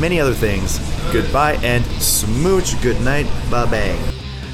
[0.00, 0.78] many other things.
[1.12, 2.80] Goodbye and smooch.
[2.82, 3.26] Good night.
[3.50, 3.78] Bye bye.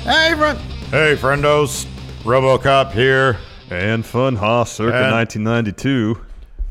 [0.04, 0.58] Hey, friend.
[0.90, 1.86] Hey, friendos.
[2.22, 3.38] RoboCop here.
[3.70, 6.20] And Fun Haas circa And- 1992.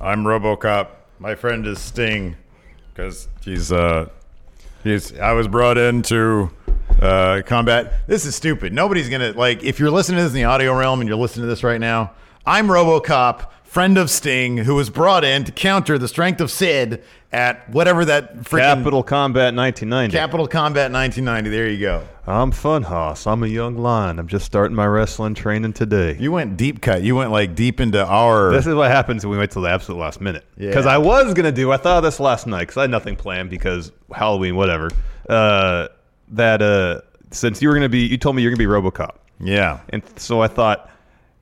[0.01, 0.87] I'm RoboCop.
[1.19, 2.35] My friend is Sting,
[2.93, 4.07] because he's uh,
[4.83, 5.17] he's.
[5.19, 6.49] I was brought into
[7.01, 8.07] uh, combat.
[8.07, 8.71] This is stupid.
[8.73, 9.63] Nobody's gonna like.
[9.63, 11.79] If you're listening to this in the audio realm and you're listening to this right
[11.81, 12.11] now,
[12.45, 17.03] I'm RoboCop, friend of Sting, who was brought in to counter the strength of Sid
[17.31, 20.17] at whatever that freaking Capital Combat 1990.
[20.17, 21.49] Capital Combat 1990.
[21.51, 22.03] There you go.
[22.25, 23.27] I'm Fun Haas.
[23.27, 24.17] I'm a young lion.
[24.17, 26.17] I'm just starting my wrestling training today.
[26.19, 27.03] You went deep cut.
[27.03, 28.51] You went like deep into our.
[28.51, 30.45] This is what happens when we wait till the absolute last minute.
[30.57, 30.69] Yeah.
[30.69, 31.71] Because I was gonna do.
[31.71, 34.89] I thought of this last night because I had nothing planned because Halloween, whatever.
[35.29, 35.89] Uh,
[36.29, 39.81] that uh, since you were gonna be, you told me you're gonna be RoboCop, yeah.
[39.89, 40.89] and so I thought,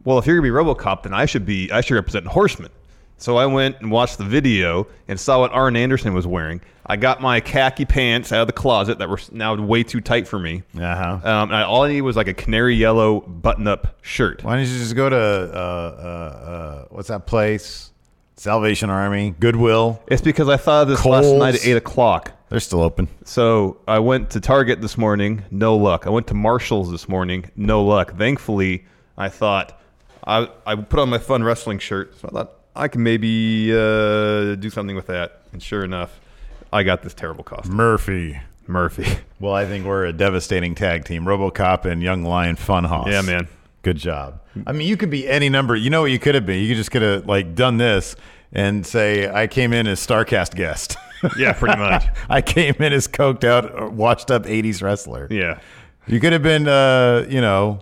[0.08, 1.70] well, if you're gonna be RoboCop, then I should be.
[1.70, 2.72] I should represent Horseman.
[3.18, 6.62] So I went and watched the video and saw what Arn Anderson was wearing.
[6.86, 10.26] I got my khaki pants out of the closet that were now way too tight
[10.26, 10.64] for me.
[10.80, 11.20] Uh huh.
[11.30, 14.46] Um, and I, all I needed was like a canary yellow button-up shirt.
[14.46, 17.92] Why don't you just go to uh, uh, uh, what's that place?
[18.38, 20.02] Salvation Army, Goodwill.
[20.08, 22.32] It's because I thought of this last night at eight o'clock.
[22.48, 23.10] They're still open.
[23.26, 26.08] So I went to Target this morning, no luck.
[26.08, 28.16] I went to Marshalls this morning, no luck.
[28.16, 28.86] Thankfully,
[29.18, 29.77] I thought
[30.28, 34.56] I I put on my fun wrestling shirt, so I thought I can maybe uh,
[34.56, 35.42] do something with that.
[35.54, 36.20] And sure enough,
[36.72, 37.76] I got this terrible costume.
[37.76, 38.40] Murphy.
[38.68, 39.08] Murphy.
[39.40, 41.24] Well, I think we're a devastating tag team.
[41.24, 43.06] RoboCop and Young Lion Funhouse.
[43.06, 43.48] Yeah, man.
[43.84, 44.42] Good job.
[44.66, 45.76] I mean, you could be any number.
[45.76, 46.60] You know what you could have been?
[46.60, 48.16] You could just could have like done this
[48.52, 50.98] and say, "I came in as Starcast guest."
[51.38, 52.06] Yeah, pretty much.
[52.30, 55.28] I came in as coked out, uh, washed up '80s wrestler.
[55.32, 55.60] Yeah.
[56.08, 57.80] You could have been, uh, you know,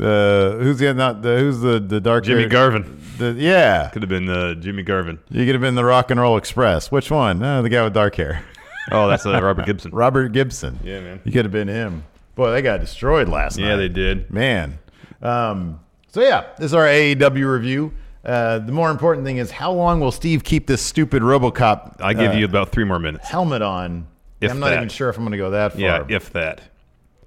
[0.00, 3.00] the who's the not the who's the the dark Jimmy Garvin.
[3.18, 5.18] The, yeah, Could have been uh, Jimmy Garvin.
[5.28, 6.90] you could have been the Rock and Roll Express.
[6.90, 7.42] Which one?
[7.42, 8.42] Oh, the guy with dark hair,
[8.92, 9.90] Oh, that's uh, Robert Gibson.
[9.90, 10.78] Robert Gibson.
[10.82, 11.20] Yeah, man.
[11.24, 12.04] You could have been him.
[12.34, 13.66] Boy, they got destroyed last night.
[13.68, 14.30] Yeah, they did.
[14.30, 14.78] Man.
[15.20, 17.92] Um, so yeah, this is our AEW review.
[18.24, 21.96] Uh, the more important thing is how long will Steve keep this stupid RoboCop?
[22.00, 23.28] I give uh, you about three more minutes.
[23.28, 24.06] helmet on.
[24.40, 24.76] If I'm not that.
[24.78, 25.80] even sure if I'm going to go that far.
[25.80, 26.62] Yeah, if that.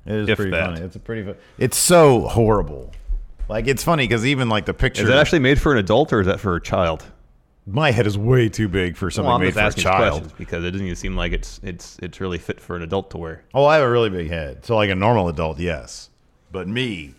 [0.05, 0.65] It is if pretty that.
[0.73, 0.81] funny.
[0.81, 1.23] It's a pretty.
[1.23, 2.91] Fu- it's so horrible.
[3.49, 5.03] Like it's funny because even like the picture.
[5.03, 7.05] Is that actually made for an adult or is that for a child?
[7.65, 10.33] my head is way too big for something Well, made for a child.
[10.37, 13.17] because it doesn't even seem like it's it's it's really fit for an adult to
[13.17, 13.43] wear.
[13.53, 14.65] Oh, I have a really big head.
[14.65, 16.09] So like a normal adult, yes.
[16.51, 17.13] But me,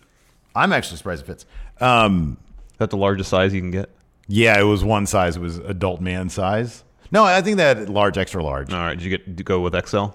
[0.55, 1.45] I'm actually surprised it fits.
[1.81, 2.37] Um,
[2.73, 3.89] Is that the largest size you can get?
[4.27, 5.35] yeah, it was one size.
[5.35, 6.83] It was adult man size.
[7.11, 8.71] No, I think that large, extra large.
[8.71, 10.05] All right, did you get go with XL?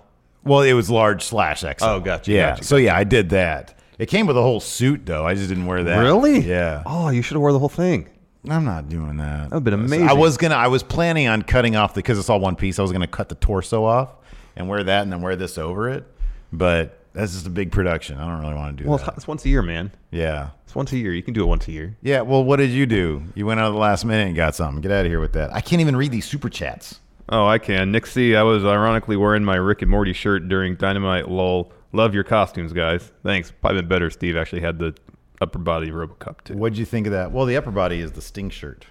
[0.45, 1.69] Well, it was large slash XL.
[1.83, 2.51] Oh, gotcha, Yeah.
[2.53, 3.78] gotcha, so yeah, I did that.
[3.99, 5.27] It came with a whole suit though.
[5.27, 5.99] I just didn't wear that.
[5.99, 6.41] Really?
[6.41, 6.83] Yeah.
[6.87, 8.09] Oh, you should have wore the whole thing.
[8.49, 9.50] I'm not doing that.
[9.50, 10.09] That would've been amazing.
[10.09, 10.55] I was gonna.
[10.55, 12.79] I was planning on cutting off the because it's all one piece.
[12.79, 14.09] I was gonna cut the torso off
[14.56, 16.05] and wear that, and then wear this over it.
[16.50, 18.17] But that's just a big production.
[18.19, 19.09] I don't really want to do Well, that.
[19.09, 19.91] it's, it's once a year, man.
[20.11, 20.50] Yeah.
[20.65, 21.12] It's once a year.
[21.12, 21.97] You can do it once a year.
[22.00, 22.23] Yeah.
[22.23, 23.23] Well, what did you do?
[23.34, 24.81] You went out at the last minute and got something.
[24.81, 25.53] Get out of here with that.
[25.55, 26.99] I can't even read these super chats.
[27.31, 27.93] Oh, I can.
[27.93, 31.29] Nick C, I was ironically wearing my Rick and Morty shirt during Dynamite.
[31.29, 31.73] Lol.
[31.93, 33.11] Love your costumes, guys.
[33.23, 33.53] Thanks.
[33.53, 34.11] Probably been better.
[34.11, 34.94] Steve actually had the
[35.41, 36.56] upper body RoboCop too.
[36.56, 37.32] What'd you think of that?
[37.32, 38.85] Well, the upper body is the Sting shirt.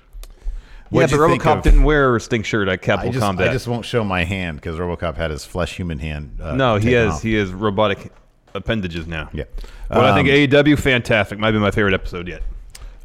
[0.92, 3.50] Yeah, What'd but RoboCop of- didn't wear a Sting shirt at I Capital just, Combat.
[3.50, 6.40] I just won't show my hand because RoboCop had his flesh human hand.
[6.42, 7.22] Uh, no, he has off.
[7.22, 8.12] he has robotic
[8.56, 9.30] appendages now.
[9.34, 9.44] Yeah.
[9.90, 11.38] But I think Um, AEW fantastic.
[11.40, 12.42] Might be my favorite episode yet.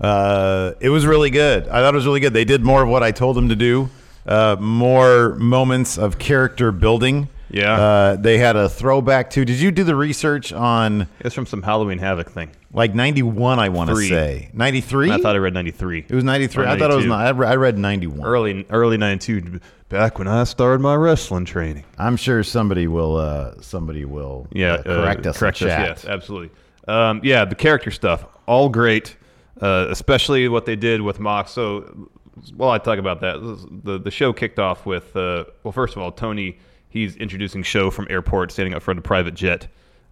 [0.00, 1.68] Uh, it was really good.
[1.68, 2.32] I thought it was really good.
[2.32, 3.90] They did more of what I told them to do.
[4.26, 7.28] Uh, more moments of character building.
[7.50, 7.74] Yeah.
[7.80, 9.44] Uh, they had a throwback to.
[9.44, 12.50] Did you do the research on It's from some Halloween Havoc thing.
[12.72, 13.58] like ninety one?
[13.60, 15.10] I want to say ninety three.
[15.12, 16.06] I thought I read 93.
[16.08, 16.66] it was ninety three.
[16.66, 17.24] I thought it was not.
[17.24, 18.26] I re- I read ninety one.
[18.26, 21.84] early early 92 Back when I started my wrestling training.
[21.98, 23.16] I'm sure somebody will.
[23.16, 24.48] Uh, somebody will.
[24.50, 25.36] Yeah, uh, correct uh, us.
[25.36, 25.68] in Correct us.
[25.68, 25.86] chat.
[25.88, 26.50] Yes, absolutely.
[26.88, 29.16] Um, yeah, the character stuff, all great.
[29.60, 31.52] Uh, especially what they did with Mox.
[31.52, 32.08] So,
[32.56, 33.40] while I talk about that,
[33.84, 36.58] the the show kicked off with uh, well, first of all, Tony.
[36.88, 39.66] He's introducing show from airport, standing up front of private jet.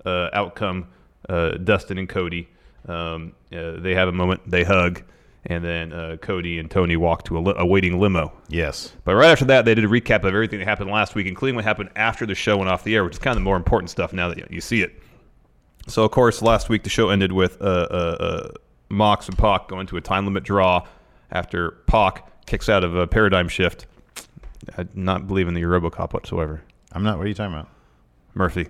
[0.04, 0.88] Uh, outcome,
[1.28, 2.48] uh, Dustin and Cody.
[2.88, 4.40] Um, uh, they have a moment.
[4.50, 5.00] They hug,
[5.46, 8.32] and then uh, Cody and Tony walk to a, li- a waiting limo.
[8.48, 8.92] Yes.
[9.04, 11.54] But right after that, they did a recap of everything that happened last week, including
[11.54, 13.56] what happened after the show went off the air, which is kind of the more
[13.56, 15.00] important stuff now that you, you see it.
[15.86, 18.48] So, of course, last week the show ended with uh, uh, uh,
[18.88, 20.86] Mox and Pac going to a time limit draw
[21.32, 23.86] after Pac kicks out of a paradigm shift.
[24.78, 26.62] I not believe in the Robocop whatsoever.
[26.92, 27.18] I'm not.
[27.18, 27.68] What are you talking about?
[28.34, 28.68] Murphy.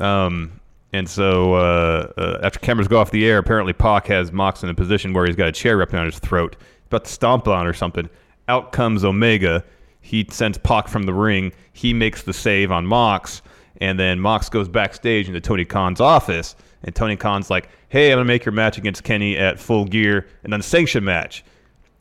[0.00, 0.60] Um,
[0.92, 4.68] and so uh, uh, after cameras go off the air, apparently Pac has Mox in
[4.68, 6.56] a position where he's got a chair wrapped around his throat,
[6.86, 8.08] about to stomp on or something.
[8.48, 9.64] Out comes Omega.
[10.00, 11.52] He sends Pac from the ring.
[11.72, 13.42] He makes the save on Mox,
[13.80, 18.16] and then Mox goes backstage into Tony Khan's office, and Tony Khan's like, "Hey, I'm
[18.16, 21.44] gonna make your match against Kenny at Full Gear, and an unsanctioned match."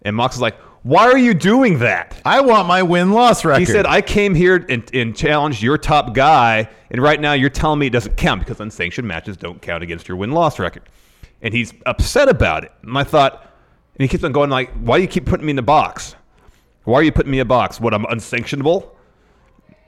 [0.04, 3.60] And Mox is like, "Why are you doing that?" I want my win loss record.
[3.60, 7.50] He said, I came here and, and challenged your top guy, and right now you're
[7.50, 10.84] telling me it doesn't count because unsanctioned matches don't count against your win loss record.
[11.42, 12.72] And he's upset about it.
[12.84, 15.52] And I thought, and he keeps on going, like, why do you keep putting me
[15.52, 16.16] in the box?
[16.86, 17.80] Why are you putting me in a box?
[17.82, 18.90] What, I'm unsanctionable?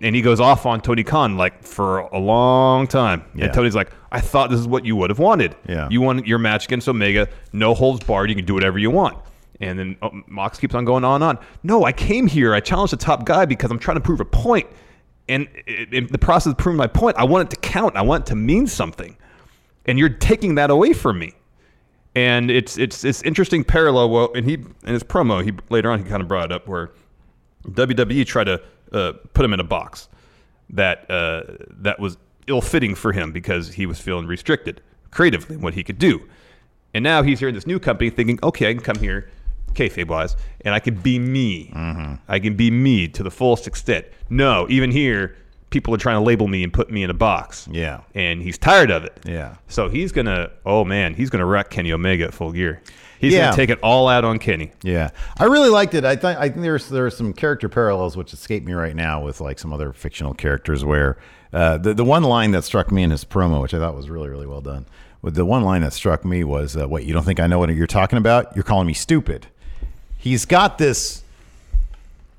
[0.01, 3.23] And he goes off on Tony Khan, like, for a long time.
[3.33, 3.45] Yeah.
[3.45, 5.55] And Tony's like, I thought this is what you would have wanted.
[5.67, 5.87] Yeah.
[5.89, 9.17] You want your match against Omega, no holds barred, you can do whatever you want.
[9.61, 11.45] And then oh, Mox keeps on going on and on.
[11.63, 12.53] No, I came here.
[12.53, 14.67] I challenged the top guy because I'm trying to prove a point.
[15.29, 17.95] And i- in the process of proving my point, I want it to count.
[17.95, 19.15] I want it to mean something.
[19.85, 21.33] And you're taking that away from me.
[22.15, 24.09] And it's it's this interesting parallel.
[24.09, 26.67] Well, and he in his promo, he later on he kind of brought it up
[26.67, 26.91] where
[27.69, 28.61] WWE tried to
[28.91, 30.07] uh, put him in a box
[30.69, 32.17] that uh, that was
[32.47, 34.81] ill fitting for him because he was feeling restricted
[35.11, 36.21] creatively in what he could do.
[36.93, 39.29] And now he's here in this new company thinking, okay, I can come here,
[39.75, 41.71] kayfabe wise, and I can be me.
[42.27, 44.05] I can be me to the fullest extent.
[44.29, 45.35] No, even here,
[45.69, 47.67] people are trying to label me and put me in a box.
[47.71, 48.01] Yeah.
[48.13, 49.19] And he's tired of it.
[49.25, 49.55] Yeah.
[49.67, 52.81] So he's going to, oh man, he's going to wreck Kenny Omega at full gear.
[53.19, 53.45] He's Yeah.
[53.45, 54.71] going to take it all out on Kenny.
[54.83, 56.03] Yeah, I really liked it.
[56.03, 59.23] I think I think there's there are some character parallels which escape me right now
[59.23, 60.83] with like some other fictional characters.
[60.83, 61.17] Where
[61.53, 64.09] uh, the the one line that struck me in his promo, which I thought was
[64.09, 64.85] really really well done,
[65.21, 67.57] with the one line that struck me was, uh, "Wait, you don't think I know
[67.57, 68.53] what you're talking about?
[68.53, 69.47] You're calling me stupid."
[70.25, 71.23] He's got this,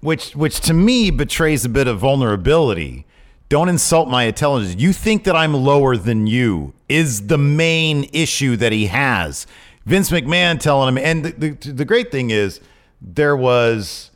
[0.00, 3.04] which which to me betrays a bit of vulnerability.
[3.48, 4.74] Don't insult my intelligence.
[4.82, 9.46] You think that I'm lower than you is the main issue that he has.
[9.84, 12.60] Vince McMahon telling him, and the, the, the great thing is,
[13.00, 14.10] there was,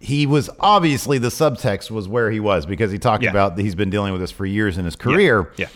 [0.00, 3.28] he was obviously the subtext was where he was because he talked Yeah.
[3.28, 5.52] about that he's been dealing with this for years in his career.
[5.58, 5.66] Yeah.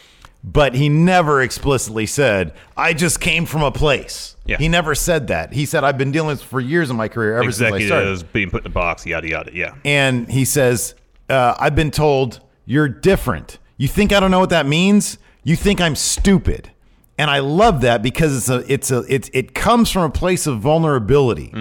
[0.44, 4.36] But he never explicitly said, I just came from a place.
[4.46, 4.56] Yeah.
[4.56, 5.52] He never said that.
[5.52, 7.68] He said, I've been dealing with this for years in my career, ever since I
[7.68, 7.82] started.
[7.82, 9.50] Executives being put in a box, yada, yada.
[9.52, 9.74] Yeah.
[9.84, 10.94] And he says,
[11.28, 13.58] uh, I've been told you're different.
[13.76, 15.18] You think I don't know what that means?
[15.42, 16.70] You think I'm stupid.
[17.18, 20.46] And I love that because it's a it's a it's it comes from a place
[20.46, 21.52] of vulnerability.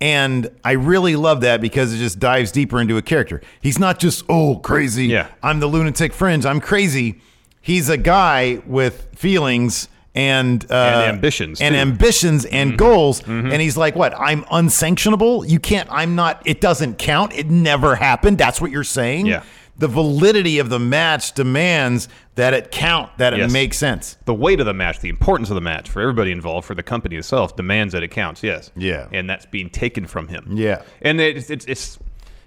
[0.00, 3.42] And I really love that because it just dives deeper into a character.
[3.60, 5.06] He's not just, oh, crazy.
[5.06, 5.28] Yeah.
[5.42, 6.46] I'm the lunatic fringe.
[6.46, 7.20] I'm crazy.
[7.64, 11.78] He's a guy with feelings and uh, And ambitions, and too.
[11.80, 13.22] ambitions and goals.
[13.26, 14.12] And he's like, "What?
[14.18, 15.48] I'm unsanctionable.
[15.48, 15.88] You can't.
[15.90, 16.42] I'm not.
[16.44, 17.32] It doesn't count.
[17.32, 18.38] It never happened.
[18.38, 19.26] That's what you're saying.
[19.26, 19.42] Yeah.
[19.76, 23.10] The validity of the match demands that it count.
[23.18, 23.52] That it Yes.
[23.52, 24.16] makes sense.
[24.24, 26.82] the weight of the match, the importance of the match for everybody involved, for the
[26.84, 28.42] company itself, demands that it counts.
[28.44, 28.70] Yes.
[28.76, 29.08] Yeah.
[29.10, 30.46] And that's being taken from him.
[30.52, 30.82] Yeah.
[31.02, 31.98] And it's it's it's,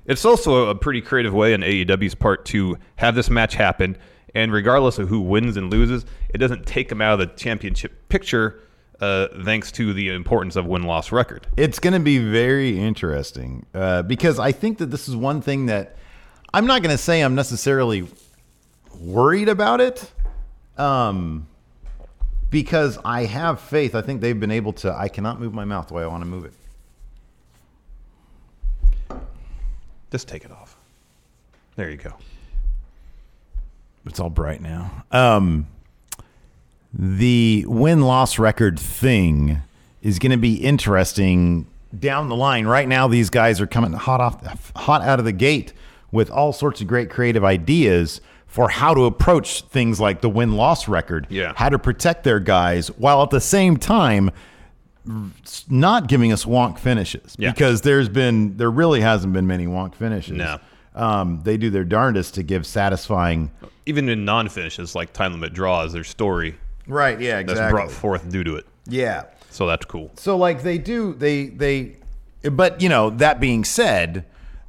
[0.05, 3.97] it's also a pretty creative way on AEW's part to have this match happen,
[4.37, 8.07] and regardless of who wins and loses, it doesn't take them out of the championship
[8.07, 8.59] picture.
[8.99, 11.45] Uh, thanks to the importance of win loss record.
[11.55, 15.67] It's going to be very interesting uh, because I think that this is one thing
[15.67, 15.97] that
[16.51, 18.07] I'm not going to say I'm necessarily
[18.99, 20.11] worried about it.
[20.77, 21.47] Um,
[22.49, 23.93] because I have faith.
[23.93, 24.95] I think they've been able to.
[24.95, 26.53] I cannot move my mouth the way I want to move it.
[30.11, 30.77] Just take it off.
[31.75, 32.13] There you go.
[34.07, 35.03] It's all bright now.
[35.11, 35.67] Um,
[36.93, 39.61] the win loss record thing
[40.01, 42.65] is going to be interesting down the line.
[42.65, 45.73] Right now, these guys are coming hot off, hot out of the gate
[46.11, 50.53] with all sorts of great creative ideas for how to approach things like the win
[50.55, 51.27] loss record.
[51.29, 51.53] Yeah.
[51.55, 54.31] how to protect their guys while at the same time
[55.69, 57.51] not giving us wonk finishes Yeah.
[57.51, 60.35] because there's been there really hasn't been many wonk finishes.
[60.37, 60.59] No.
[60.95, 63.51] um, they do their darndest to give satisfying.
[63.87, 66.55] Even in non-finishes like time limit draws, their story
[66.87, 67.19] Right.
[67.19, 67.43] Yeah.
[67.43, 68.65] that's brought forth due to it.
[68.87, 69.23] Yeah.
[69.49, 70.11] So that's cool.
[70.15, 71.97] So like they do they they
[72.51, 74.25] but you know that being said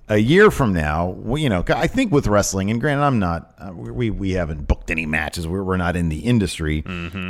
[0.09, 3.55] a year from now we, you know I think with wrestling and granted I'm not
[3.59, 6.81] uh, we we haven't booked any matches we're, we're not in the industry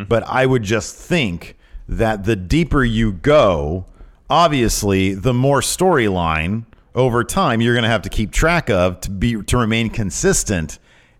[0.08, 1.56] but I would just think
[1.88, 3.86] that the deeper you go
[4.30, 6.64] obviously the more storyline
[6.94, 10.78] over time you're going to have to keep track of to be to remain consistent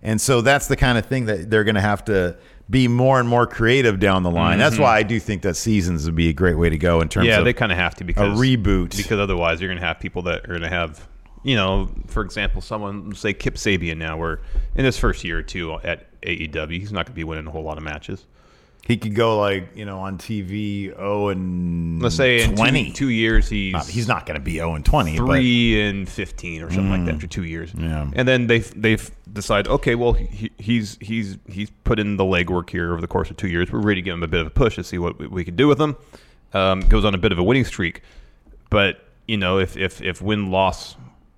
[0.09, 2.35] and so that's the kind of thing that they're going to have to
[2.71, 4.59] be more and more creative down the line.
[4.59, 5.07] That's why mm-hmm.
[5.07, 7.41] I do think that seasons would be a great way to go in terms Yeah,
[7.41, 8.97] of they kind of have to because a reboot.
[8.97, 11.07] Because otherwise, you're going to have people that are going to have,
[11.43, 14.41] you know, for example, someone say Kip Sabian now, where
[14.75, 17.51] in his first year or two at AEW, he's not going to be winning a
[17.51, 18.25] whole lot of matches.
[18.87, 22.87] He could go like you know on TV oh and Let's say in twenty.
[22.87, 25.17] two, two years, he's Uh, he's not going to be oh and twenty.
[25.17, 27.73] three and fifteen or something like that for two years.
[27.77, 28.11] Yeah.
[28.15, 32.71] and then they they've decided, okay, well he, he's he's he's put in the legwork
[32.71, 33.71] here over the course of two years.
[33.71, 35.45] We're ready to give him a bit of a push to see what we, we
[35.45, 35.97] can do with him.
[36.55, 38.01] Um, goes on a bit of a winning streak,
[38.71, 40.97] but you know if if if win loss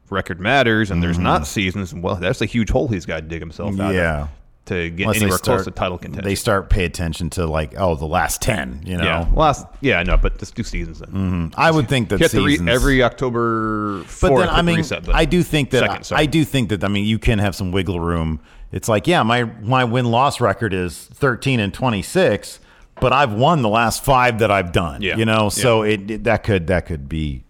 [0.08, 3.40] record matters and there's not seasons, well, that's a huge hole he's got to dig
[3.40, 3.94] himself out Mm-hmm.
[3.94, 4.22] Yeah.
[4.22, 4.28] of
[4.70, 6.24] to get Unless they anywhere start- close to title contention.
[6.24, 8.82] They start pay attention to like oh the last ten.
[8.84, 11.08] You know, yeah, last yeah, I know, but let's do seasons then.
[11.10, 11.60] Mm-hmm.
[11.60, 14.02] I would think that You have to re- every October.
[14.04, 16.22] 4th But then I mean, reset the I do think that second, sorry.
[16.22, 18.40] I do think that I mean you can have some wiggle room.
[18.72, 22.60] It's like yeah, my my win loss record is thirteen and twenty six,
[23.00, 25.02] but I've won the last five that I've done.
[25.02, 25.16] Yeah.
[25.16, 25.48] you know, Yeah.
[25.48, 27.42] so it, it that could that could be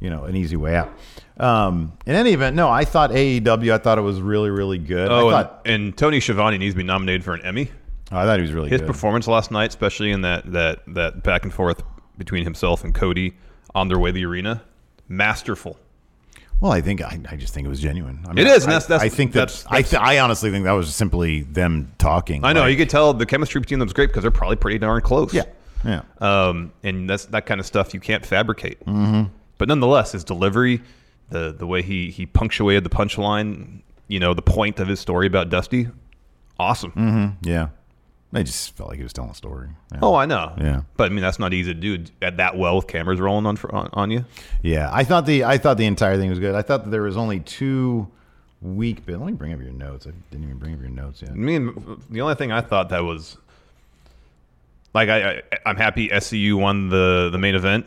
[0.00, 0.92] you know an easy way out.
[1.38, 3.72] Um, in any event, no, I thought AEW.
[3.72, 5.10] I thought it was really really good.
[5.10, 7.70] Oh, I thought and, and Tony Schiavone needs to be nominated for an Emmy.
[8.12, 8.86] oh, I thought he was really His good.
[8.86, 11.82] performance last night, especially in that that that back and forth
[12.16, 13.36] between himself and Cody
[13.74, 14.62] on their way to the arena,
[15.08, 15.76] masterful.
[16.60, 18.20] Well, I think I, I just think it was genuine.
[18.26, 20.20] I mean, It is, and I, that's- that's- I think that that's- I th- I
[20.20, 22.42] honestly think that was simply them talking.
[22.46, 24.56] I know Like, you could tell the chemistry between them is great because they're probably
[24.56, 25.34] pretty darn close.
[25.34, 25.42] Yeah,
[25.84, 26.00] yeah.
[26.18, 28.80] Um, and that's that kind of stuff you can't fabricate.
[28.86, 29.24] Mm-hmm.
[29.58, 30.80] But nonetheless, his delivery,
[31.30, 35.26] the the way he he punctuated the punchline, you know, the point of his story
[35.26, 35.88] about Dusty,
[36.58, 36.92] awesome.
[36.92, 37.48] Mm-hmm.
[37.48, 37.68] Yeah.
[38.32, 39.68] I just felt like he was telling a story.
[39.92, 40.00] Yeah.
[40.02, 40.52] Oh, I know.
[40.58, 40.82] Yeah.
[40.96, 43.56] But I mean, that's not easy to do at that well with cameras rolling on
[43.56, 44.26] for, on, on you.
[44.62, 44.90] Yeah.
[44.92, 46.54] I thought the I thought the entire thing was good.
[46.54, 48.08] I thought that there was only two
[48.60, 49.18] weak bit.
[49.18, 50.06] Let me bring up your notes.
[50.06, 51.30] I didn't even bring up your notes yet.
[51.30, 53.38] I mean, the only thing I thought that was
[54.92, 57.86] like I, I I'm happy SCU won the the main event.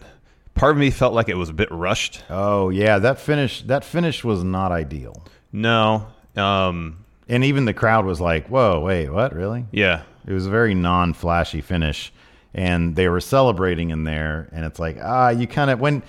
[0.59, 2.21] Part of me felt like it was a bit rushed.
[2.29, 5.25] Oh yeah, that finish that finish was not ideal.
[5.53, 6.07] No.
[6.35, 7.05] Um.
[7.29, 9.33] And even the crowd was like, "Whoa, wait, what?
[9.33, 10.03] Really?" Yeah.
[10.27, 12.11] It was a very non-flashy finish,
[12.53, 14.49] and they were celebrating in there.
[14.51, 16.03] And it's like, ah, you kind of when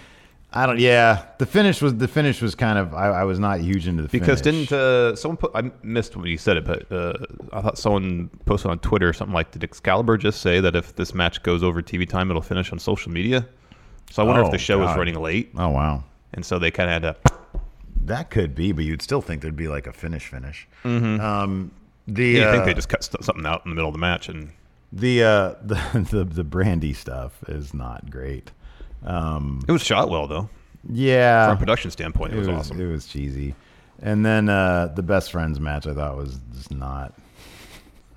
[0.52, 0.80] I don't.
[0.80, 2.92] Yeah, the finish was the finish was kind of.
[2.92, 4.26] I, I was not huge into the finish.
[4.26, 4.68] Because finish.
[4.68, 5.52] didn't uh, someone put?
[5.54, 7.14] I missed when you said it, but uh,
[7.52, 11.14] I thought someone posted on Twitter something like, "Did Excalibur just say that if this
[11.14, 13.46] match goes over TV time, it'll finish on social media?"
[14.10, 16.04] So I wonder Oh, if the show was running late, Oh wow.
[16.34, 17.60] and so they kind of had to.
[18.04, 20.66] That could be, but you'd still think there'd be like a finish finish.
[20.84, 21.70] Um,
[22.08, 24.00] the You uh, think they just cut st- something out in the middle of the
[24.00, 24.50] match, and
[24.92, 28.50] the, uh, the the the brandy stuff is not great.
[29.04, 30.48] Um, it was shot well though.
[30.90, 32.80] yeah, From a production standpoint, it, was, was awesome.
[32.80, 33.54] It was cheesy.
[34.02, 37.14] And then uh, the best friends match, I thought was just not.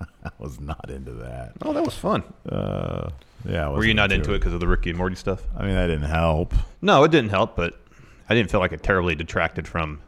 [0.00, 1.52] I was not into that.
[1.62, 2.22] oh, that was fun.
[2.48, 3.10] Uh,
[3.44, 5.42] yeah, Were you not into it because of the Ricky and Morty stuff?
[5.56, 6.54] I mean, that didn't help.
[6.80, 7.80] No, it didn't help, but
[8.28, 10.00] I didn't feel like it terribly detracted from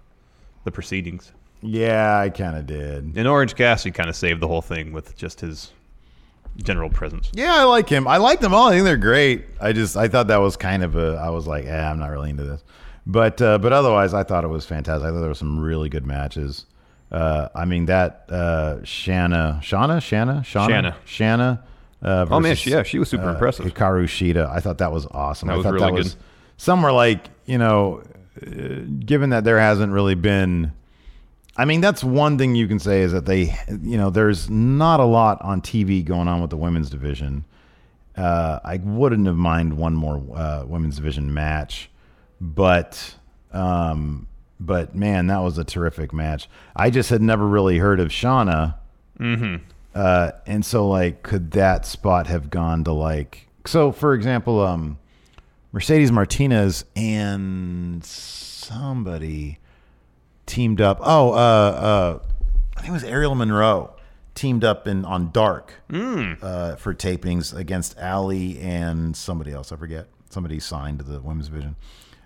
[0.65, 1.33] the proceedings.
[1.63, 3.17] Yeah, I kind of did.
[3.17, 5.73] In Orange Cassidy kind of saved the whole thing with just his
[6.59, 7.31] general presence.
[7.35, 8.07] Yeah, I like him.
[8.09, 8.69] I like them all.
[8.69, 9.47] I think they're great.
[9.61, 11.17] I just I thought that was kind of a.
[11.17, 12.63] I was like, eh, I'm not really into this.
[13.07, 15.07] But uh, but otherwise, I thought it was fantastic.
[15.07, 16.67] I thought there were some really good matches.
[17.11, 20.97] Uh, I mean that uh, Shanna, Shanna, Shanna, Shanna, Shanna.
[21.05, 21.65] Shanna.
[22.07, 23.67] Uh, Oh, man, she- yeah, she was super uh, impressive.
[23.67, 24.49] Hikaru Shida.
[24.49, 25.49] I thought that was awesome.
[25.49, 26.23] That I was thought really that was good.
[26.57, 28.03] somewhere like you know,
[28.41, 28.49] uh,
[29.05, 30.73] given that there hasn't really been.
[31.59, 35.01] I mean, that's one thing you can say is that they, you know, there's not
[35.01, 37.47] a lot on TV going on with the women's division.
[38.15, 41.89] Uh, I wouldn't have mind one more uh, women's division match,
[42.43, 43.15] but,
[43.53, 44.27] um,
[44.61, 46.47] but man, that was a terrific match.
[46.75, 48.75] I just had never really heard of Shauna,
[49.19, 49.57] mm-hmm.
[49.97, 53.49] Uh, and so like, could that spot have gone to like?
[53.65, 54.99] So, for example, um,
[55.73, 59.59] Mercedes Martinez and somebody
[60.47, 60.99] teamed up.
[61.01, 62.19] Oh, uh, uh,
[62.77, 63.95] I think it was Ariel Monroe
[64.35, 65.73] teamed up in on Dark
[66.43, 69.73] uh, for tapings against Ali and somebody else.
[69.73, 70.07] I forget.
[70.31, 71.77] Somebody signed to the women's division.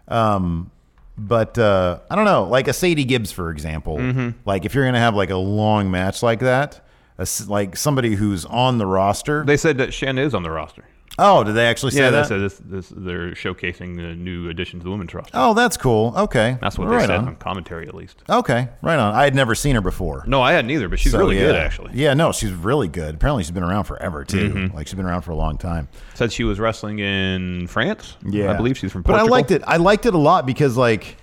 [0.09, 0.71] Um,
[1.17, 3.99] But uh, I don't know, like a Sadie Gibbs, for example.
[3.99, 4.31] Mm-hmm.
[4.45, 6.81] Like if you're gonna have like a long match like that,
[7.21, 9.45] a like somebody who's on the roster.
[9.45, 10.85] They said that Shen is on the roster.
[11.19, 12.23] oh, did they actually say Yeah, that?
[12.23, 15.31] they said this, this, they're showcasing the new addition to the women's roster.
[15.35, 16.15] oh, that's cool.
[16.17, 17.29] Okay, That's what right they said on.
[17.29, 18.23] on commentary, at least.
[18.31, 19.15] Okay, right on.
[19.15, 20.25] I had never seen her before.
[20.27, 21.91] No, I hadn't either, but she's So, really good, actually.
[21.95, 23.17] Yeah, no, she's really good.
[23.17, 24.51] Apparently, she's been around forever too.
[24.51, 24.77] Mm-hmm.
[24.77, 25.89] Like she's been around for a long time.
[26.15, 28.17] Said she was wrestling in France.
[28.27, 29.63] Yeah, I believe she's from But I liked it.
[29.67, 31.17] I liked it a lot because like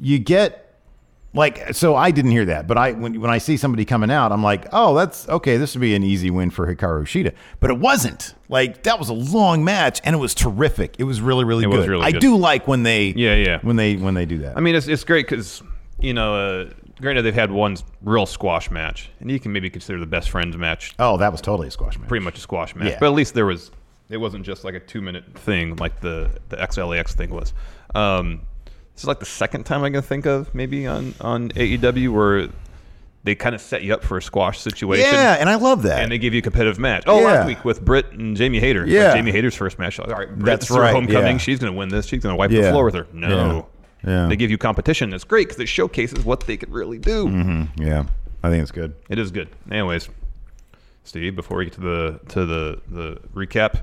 [0.00, 0.59] you get
[1.32, 4.32] like so I didn't hear that, but I when when I see somebody coming out,
[4.32, 5.56] I'm like, oh, that's okay.
[5.58, 8.34] This would be an easy win for Hikaru Shida, but it wasn't.
[8.48, 10.96] Like that was a long match and it was terrific.
[10.98, 11.78] It was really really It good.
[11.78, 12.20] was really I good.
[12.20, 13.58] do like when they Yeah, yeah.
[13.62, 14.56] when they when they do that.
[14.56, 15.62] I mean, it's, it's great because,
[16.00, 16.70] you know, uh,
[17.00, 20.56] granted, they've had one real squash match, and you can maybe consider the best friends
[20.56, 22.08] match oh, that was totally a squash match.
[22.08, 22.88] pretty much a squash match.
[22.88, 22.98] Yeah.
[22.98, 23.70] But at least there was,
[24.08, 27.54] it wasn't just like a two minute thing like the, the XLAX thing was.
[27.94, 28.40] Um,
[29.00, 32.48] this is like the second time I can think of maybe on, on AEW where
[33.24, 35.06] they kind of set you up for a squash situation.
[35.10, 36.02] Yeah, and I love that.
[36.02, 37.04] And they give you a competitive match.
[37.06, 37.26] Oh, Yeah.
[37.26, 38.80] last week with Britt and Jamie Hayter.
[38.82, 39.14] Like, Yeah.
[39.14, 39.98] Jamie Hayter's first match.
[39.98, 41.32] Like, all right, Britt, That's her right, homecoming.
[41.32, 41.38] yeah.
[41.38, 42.04] She's going to win this.
[42.04, 43.06] She's going to wipe the floor with her.
[43.14, 43.68] No.
[44.04, 44.10] Yeah.
[44.12, 44.26] Yeah.
[44.28, 45.14] They give you competition.
[45.14, 47.26] It's great because it showcases what they could really do.
[47.26, 47.82] Mm-hmm.
[47.82, 48.04] yeah,
[48.42, 48.92] I think it's good.
[49.08, 49.48] It is good.
[49.70, 50.10] Anyways,
[51.04, 53.82] Steve, before we get to the to the the recap,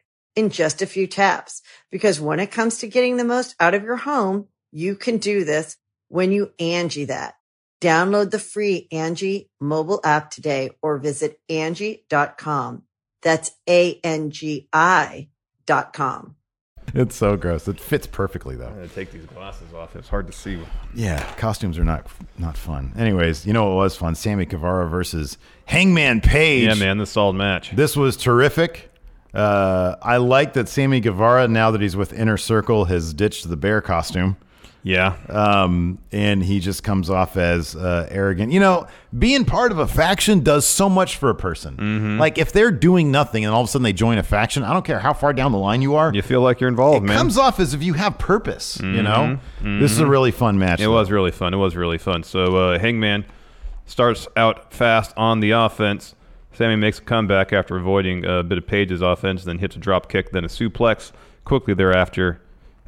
[0.35, 1.61] in just a few taps.
[1.91, 5.43] Because when it comes to getting the most out of your home, you can do
[5.43, 7.35] this when you Angie that.
[7.81, 12.83] Download the free Angie mobile app today or visit Angie.com.
[13.23, 15.29] That's A-N-G-I
[15.65, 16.35] dot com.
[16.93, 17.67] It's so gross.
[17.67, 18.67] It fits perfectly though.
[18.67, 19.95] I'm gonna take these glasses off.
[19.95, 20.59] It's hard to see.
[20.93, 22.93] Yeah, costumes are not not fun.
[22.97, 24.15] Anyways, you know what was fun?
[24.15, 26.67] Sammy Guevara versus Hangman Page.
[26.67, 27.71] Yeah, man, this solid match.
[27.71, 28.90] This was terrific.
[29.33, 33.57] Uh, I like that Sammy Guevara, now that he's with Inner Circle, has ditched the
[33.57, 34.37] bear costume.
[34.83, 38.51] Yeah, Um, and he just comes off as uh, arrogant.
[38.51, 41.77] You know, being part of a faction does so much for a person.
[41.77, 42.17] Mm-hmm.
[42.19, 44.73] Like if they're doing nothing and all of a sudden they join a faction, I
[44.73, 46.11] don't care how far down the line you are.
[46.11, 47.15] you feel like you're involved, it man.
[47.17, 48.79] comes off as if you have purpose.
[48.81, 50.79] You know, this is a really fun match.
[50.79, 50.81] Mm-hmm.
[50.81, 50.93] It though.
[50.93, 51.53] was really fun.
[51.53, 52.23] It was really fun.
[52.23, 53.25] So uh, Hangman
[53.85, 56.15] starts out fast on the offense.
[56.53, 60.09] Sammy makes a comeback after avoiding a bit of Page's offense, then hits a drop
[60.09, 61.11] kick, then a suplex.
[61.45, 62.41] Quickly thereafter,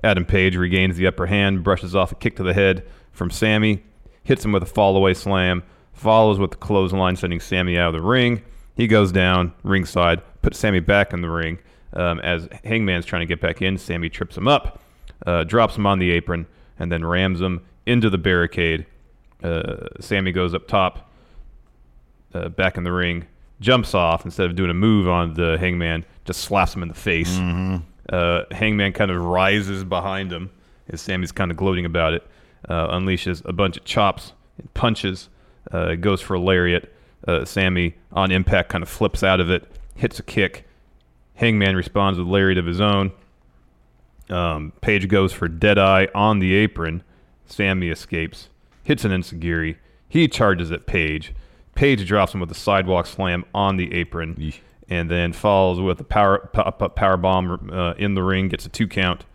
[0.04, 3.84] Adam Page regains the upper hand, brushes off a kick to the head from Sammy,
[4.24, 8.08] hits him with a fallaway slam, follows with the clothesline, sending Sammy out of the
[8.08, 8.42] ring.
[8.76, 11.60] He goes down ringside, puts Sammy back in the ring.
[11.94, 14.82] Um, as Hangman's trying to get back in, Sammy trips him up,
[15.26, 16.48] uh, drops him on the apron,
[16.80, 18.86] and then rams him into the barricade.
[19.44, 21.12] Uh, Sammy goes up top,
[22.34, 23.28] uh, back in the ring,
[23.64, 26.94] jumps off instead of doing a move on the Hangman, just slaps him in the
[26.94, 27.38] face.
[28.10, 30.52] Uh, Hangman kind of rises behind him
[30.90, 32.28] as Sammy's kind of gloating about it,
[32.68, 35.30] uh, unleashes a bunch of chops and punches,
[35.72, 36.94] uh, goes for a lariat.
[37.26, 40.68] Uh, Sammy, on impact, kind of flips out of it, hits a kick.
[41.36, 43.12] Hangman responds with a lariat of his own.
[44.30, 47.04] Um, Page goes for Deadeye on the apron.
[47.46, 48.50] Sammy escapes,
[48.84, 49.78] hits an enzuigiri.
[50.10, 51.34] He charges at Page.
[51.76, 54.54] Page drops him with a sidewalk slam on the apron,
[54.90, 58.48] and then falls with a power po- po- power bomb uh, in the ring.
[58.50, 59.26] Gets a two count,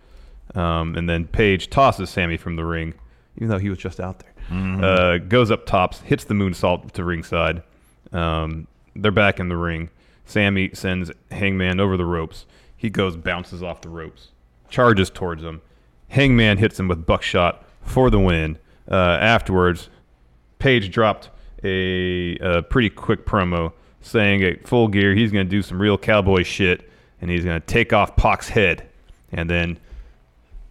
[0.54, 2.94] um, and then Page tosses Sammy from the ring,
[3.36, 4.32] even though he was just out there.
[4.82, 7.62] Uh, goes up tops, hits the moonsault to ringside.
[8.12, 9.90] Um, they're back in the ring.
[10.24, 12.46] Sammy sends Hangman over the ropes.
[12.76, 14.28] He goes, bounces off the ropes,
[14.70, 15.60] charges towards him.
[16.08, 18.58] Hangman hits him with buckshot for the win.
[18.90, 19.90] Uh, afterwards,
[20.58, 21.28] Page dropped
[21.64, 25.98] a, a pretty quick promo saying at full gear he's going to do some real
[25.98, 26.88] cowboy shit
[27.20, 28.86] and he's going to take off Pac's head
[29.32, 29.78] and then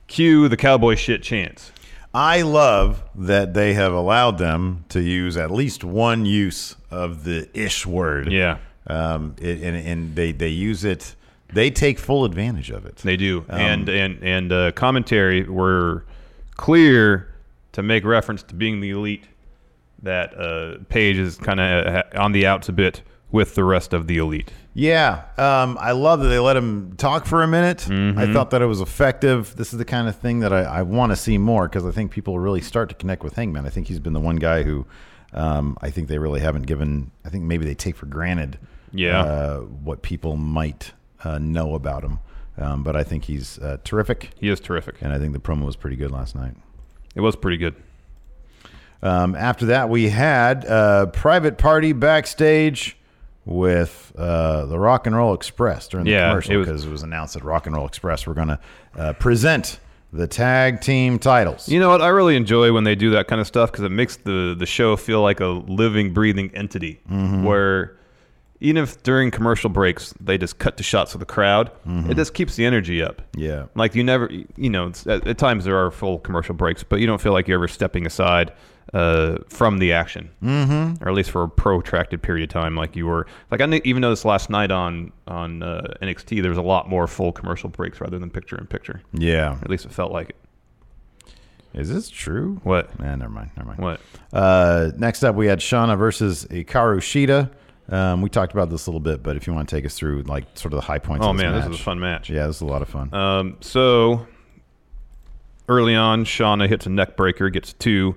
[0.08, 1.71] cue the cowboy shit chants.
[2.13, 7.47] I love that they have allowed them to use at least one use of the
[7.54, 8.32] ish word.
[8.32, 8.58] Yeah.
[8.88, 11.13] Um, it, and, and they, they use it,
[11.54, 12.95] they take full advantage of it.
[12.97, 16.06] They do, Um, and and and uh, commentary were
[16.56, 17.34] clear
[17.73, 19.26] to make reference to being the elite.
[20.03, 24.07] That uh, Page is kind of on the outs a bit with the rest of
[24.07, 24.51] the elite.
[24.73, 27.79] Yeah, um, I love that they let him talk for a minute.
[27.89, 28.17] Mm-hmm.
[28.19, 29.55] I thought that it was effective.
[29.55, 31.89] This is the kind of thing that I, I want to see more because I
[31.91, 33.65] think people really start to connect with Hangman.
[33.65, 34.86] I think he's been the one guy who
[35.33, 37.10] um, I think they really haven't given.
[37.25, 38.60] I think maybe they take for granted,
[38.93, 39.19] Yeah.
[39.21, 42.19] uh, what people might uh, know about him.
[42.60, 44.95] Um, but I think he's uh, terrific, He is terrific.
[45.01, 46.53] and I think the promo was pretty good last night.
[47.15, 47.75] It was pretty good.
[49.03, 52.97] Um, after that, we had a private party backstage
[53.45, 57.36] with uh, the Rock and Roll Express during the Yeah, commercial because it was announced
[57.36, 58.60] that Rock and Roll Express were going to
[58.97, 59.79] uh, present
[60.12, 61.69] the tag team titles.
[61.69, 62.01] You know what?
[62.01, 64.65] I really enjoy when they do that kind of stuff because it makes the the
[64.65, 66.99] show feel like a living, breathing entity.
[67.10, 67.43] Mm-hmm.
[67.43, 67.97] Where
[68.60, 72.33] even if during commercial breaks they just cut to shots of the crowd, it just
[72.33, 73.17] keeps the energy up.
[73.33, 73.39] Mm-hmm.
[73.39, 73.65] Yeah.
[73.75, 76.99] Like you never, you know, it's, at, at times there are full commercial breaks, but
[76.99, 78.51] you don't feel like you're ever stepping aside
[78.93, 81.04] uh, from the action, mm-hmm.
[81.04, 83.28] or at least for a protracted period of time, like you were.
[83.52, 87.08] Like I even noticed last night on on uh, NXT, there was a lot more
[87.08, 89.02] full commercial breaks rather than picture in picture.
[89.13, 89.58] Yeah.
[89.62, 90.36] At least it felt like it.
[91.73, 92.60] Is this true?
[92.63, 92.97] What?
[93.00, 93.52] Man, never mind.
[93.56, 93.80] Never mind.
[93.80, 94.02] What?
[94.34, 97.52] Uh, next up, we had Shauna versus Hikaru Shida.
[97.89, 99.95] Um, we talked about this a little bit, but if you want to take us
[99.95, 101.26] through like sort of the high points.
[101.26, 101.63] Oh of this man, match.
[101.63, 102.30] this was a fun match.
[102.30, 103.13] Yeah, this is a lot of fun.
[103.13, 104.26] Um, so
[105.69, 108.15] early on, Shauna hits a neck breaker, gets two.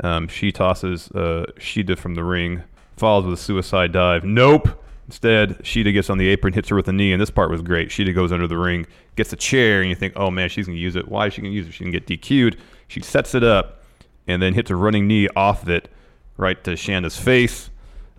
[0.00, 2.62] Um, she tosses uh, Shida from the ring,
[2.96, 4.24] follows with a suicide dive.
[4.24, 4.68] Nope.
[5.06, 7.60] Instead, Shida gets on the apron, hits her with a knee, and this part was
[7.60, 7.90] great.
[7.90, 10.78] Shida goes under the ring, gets a chair, and you think, oh man, she's gonna
[10.78, 11.08] use it.
[11.08, 11.72] Why is she gonna use it?
[11.72, 12.56] She can get DQ'd.
[12.88, 13.82] She sets it up,
[14.26, 15.90] and then hits a running knee off of it,
[16.36, 17.70] right to Shanda's face.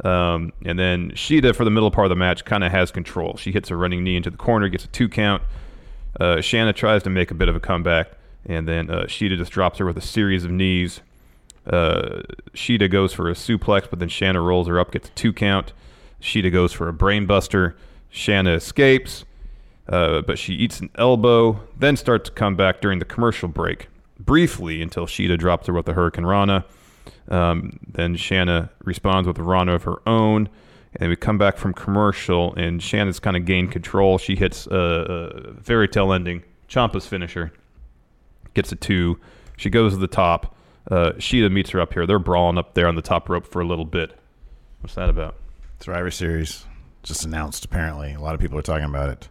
[0.04, 3.38] Um, and then Shida, for the middle part of the match, kind of has control.
[3.38, 5.42] She hits a running knee into the corner, gets a two count.
[6.20, 8.12] Uh, Shanna tries to make a bit of a comeback,
[8.46, 11.02] and then uh, Shida just drops her with a series of knees.
[11.66, 12.22] Uh,
[12.54, 15.74] Shida goes for a suplex, but then Shanna rolls her up, gets a two count.
[16.22, 17.74] Shida goes for a brainbuster.
[18.10, 19.26] Shanna escapes,
[19.90, 23.88] uh, but she eats an elbow, then starts to come back during the commercial break,
[24.20, 26.64] briefly until Shida drops her with the hurricanrana.
[27.28, 30.50] Um, then Shanna responds with a Rana of her own.
[30.98, 34.20] And we come back from commercial, and Shanna's kind of gained control.
[34.20, 37.52] She hits a, a fairy tale ending, Champa's finisher,
[38.54, 39.20] gets a two.
[39.58, 40.53] She goes to the top.
[40.90, 42.06] Uh, Shida meets her up here.
[42.06, 44.18] They're brawling up there on the top rope for a little bit.
[44.82, 45.36] What's that about?
[45.80, 46.66] Survivor Series
[47.04, 47.66] just announced.
[47.66, 49.30] Apparently, a lot of people are talking about it.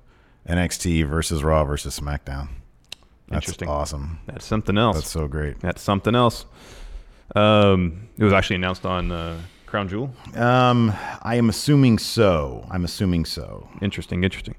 [0.48, 2.48] NXT versus Raw versus SmackDown.
[3.28, 3.68] That's Interesting.
[3.68, 4.18] awesome.
[4.26, 4.96] That's something else.
[4.96, 5.60] That's so great.
[5.60, 6.44] That's something else.
[7.34, 10.12] Um, it was actually announced on uh, Crown Jewel.
[10.34, 12.66] Um, I am assuming so.
[12.70, 13.68] I'm assuming so.
[13.80, 14.54] Interesting, interesting.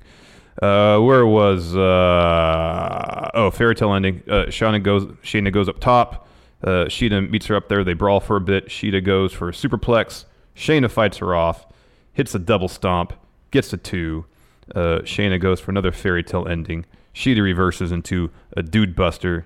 [0.62, 4.23] Uh, where was uh, oh fairy tale ending?
[4.27, 6.27] Uh, Shana goes, Shayna goes up top.
[6.63, 7.84] Uh, Shida meets her up there.
[7.84, 8.67] They brawl for a bit.
[8.67, 10.26] Shida goes for a superplex.
[10.56, 11.65] Shayna fights her off,
[12.13, 13.13] hits a double stomp,
[13.52, 14.26] gets a two.
[14.73, 16.86] Uh, Shayna goes for another fairy tale ending.
[17.13, 19.45] Shida reverses into a dude buster,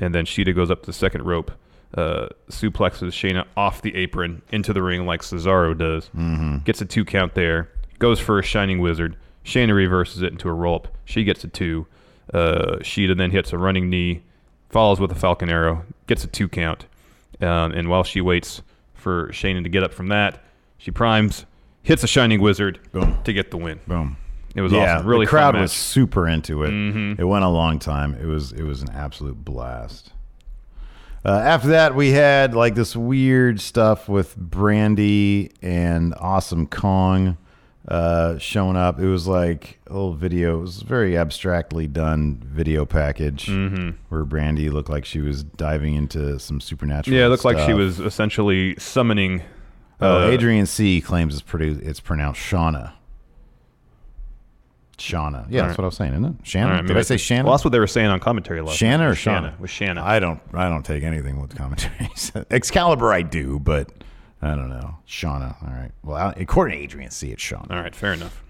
[0.00, 1.50] and then Shida goes up to the second rope,
[1.96, 6.08] uh, suplexes Shayna off the apron into the ring like Cesaro does.
[6.16, 6.58] Mm-hmm.
[6.58, 7.68] Gets a two count there.
[7.98, 9.16] Goes for a shining wizard.
[9.44, 10.88] Shayna reverses it into a roll up.
[11.04, 11.86] She gets a two.
[12.32, 14.22] Uh, Shida then hits a running knee,
[14.74, 16.86] follows with a falcon arrow, gets a two count.
[17.40, 18.60] Um, and while she waits
[18.92, 20.42] for Shayna to get up from that,
[20.78, 21.46] she primes,
[21.84, 23.16] hits a shining wizard Boom.
[23.22, 23.78] to get the win.
[23.86, 24.16] Boom.
[24.56, 25.06] It was yeah, awesome.
[25.06, 26.70] Really the crowd was super into it.
[26.70, 27.20] Mhm.
[27.20, 28.14] It went a long time.
[28.20, 30.12] It was it was an absolute blast.
[31.24, 37.36] Uh, after that, we had like this weird stuff with Brandy and Awesome Kong
[37.88, 38.98] uh, showing up.
[38.98, 40.58] It was like a little video.
[40.58, 43.94] It was a very abstractly done video package Mhm.
[44.08, 47.16] where Brandy looked like she was diving into some supernatural.
[47.16, 49.42] Yeah, it looked like she was essentially summoning.
[50.00, 51.70] Oh, uh, Adrian C claims it's pretty.
[51.86, 52.92] It's pronounced Shauna.
[54.98, 55.46] Shauna.
[55.50, 56.34] Yeah, that's what I was saying, isn't it?
[56.46, 56.74] Shanna.
[56.74, 57.44] Right, Did I say Shanna?
[57.44, 59.56] Well, that's what they were saying on commentary last Shanna or Shanna, Shanna?
[59.60, 60.04] with Shanna.
[60.04, 60.40] I don't.
[60.52, 62.30] I don't take anything with commentaries.
[62.50, 63.90] Excalibur, I do, but
[64.44, 64.96] I don't know.
[65.08, 65.56] Shauna.
[65.62, 65.90] All right.
[66.02, 67.70] Well, according to Adrian see it's Shauna.
[67.70, 68.42] All right, fair enough.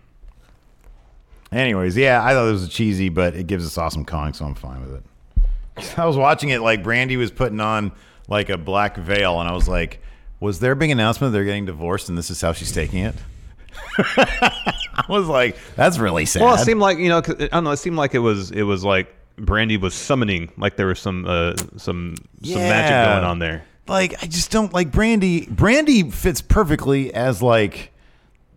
[1.53, 4.55] Anyways, yeah, I thought it was cheesy, but it gives us awesome Kong, so I'm
[4.57, 5.95] fine with it.
[5.99, 7.93] I was watching it like Brandy was putting on
[8.29, 10.01] like a black veil, and I was like,
[10.41, 13.15] was there a big announcement they're getting divorced, and this is how she's taking it?
[13.99, 16.43] I was like, that's really sad.
[16.43, 17.71] Well, it seemed like you know, 'cause- I don't know.
[17.71, 21.25] It seemed like it was it was like Brandy was summoning, like there was some
[21.27, 23.65] uh, some some magic going on there.
[23.87, 25.47] Like I just don't like Brandy.
[25.47, 27.93] Brandy fits perfectly as like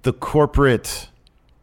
[0.03, 1.09] the corporate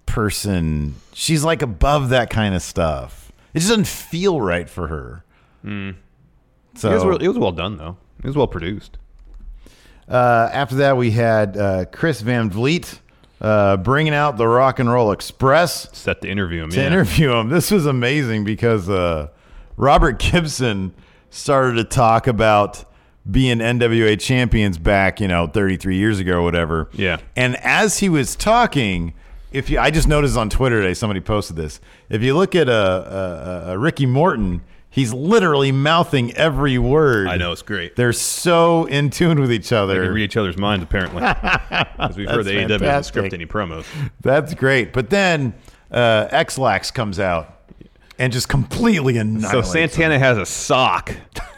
[0.06, 0.96] person.
[1.12, 3.32] She's like above that kind of stuff.
[3.54, 5.24] It just doesn't feel right for her.
[5.64, 7.96] So it, was, well- it was well done though.
[8.18, 8.98] It was well produced.
[10.08, 13.00] Uh, after that, we had uh, Chris Van Vliet
[13.40, 16.70] uh, bringing out the Rock and Roll Express Set to interview him.
[16.70, 16.86] to yeah.
[16.86, 17.48] interview him.
[17.48, 19.28] This was amazing because uh,
[19.76, 20.92] Robert Gibson
[21.30, 22.84] started to talk about
[23.30, 26.88] being NWA champions back, you know, 33 years ago or whatever.
[26.92, 27.18] Yeah.
[27.36, 29.14] And as he was talking,
[29.50, 31.80] if you, I just noticed on Twitter today, somebody posted this.
[32.10, 32.72] If you look at a,
[33.68, 37.28] a, a Ricky Morton, he's literally mouthing every word.
[37.28, 37.96] I know it's great.
[37.96, 40.04] They're so in tune with each They other.
[40.04, 43.86] can read each other's minds apparently, because we've heard the AEW script any promos.
[44.20, 44.92] That's great.
[44.92, 45.54] But then
[45.90, 47.63] uh, X-Lax comes out
[48.18, 49.50] and just completely annihilated.
[49.50, 51.14] So annihilates Santana has a sock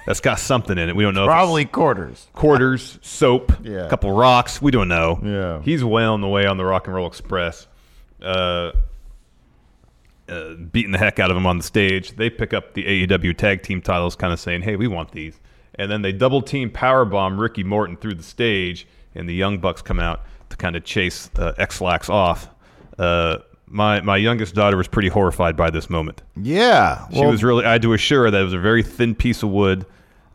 [0.07, 0.97] that's got something in it.
[0.97, 1.25] We don't know.
[1.25, 2.27] if it's Probably quarters.
[2.33, 3.87] quarters, soap, Yeah.
[3.87, 4.63] a couple rocks.
[4.63, 5.21] We don't know.
[5.23, 5.61] Yeah.
[5.63, 7.67] He's well on the way on the Rock and Roll Express.
[8.23, 8.73] Uh,
[10.29, 12.17] uh, beating the heck out of him on the stage.
[12.17, 15.39] They pick up the AEW tag team titles, kind of saying, "Hey, we want these."
[15.77, 19.59] And then they double team power bomb Ricky Morton through the stage, and the Young
[19.59, 22.49] Bucks come out to kind of chase uh, X-Lax off.
[22.99, 26.23] Uh, my my youngest daughter was pretty horrified by this moment.
[26.41, 27.09] Yeah.
[27.13, 27.65] She was really.
[27.65, 29.87] I had to assure her that it was a very thin piece of wood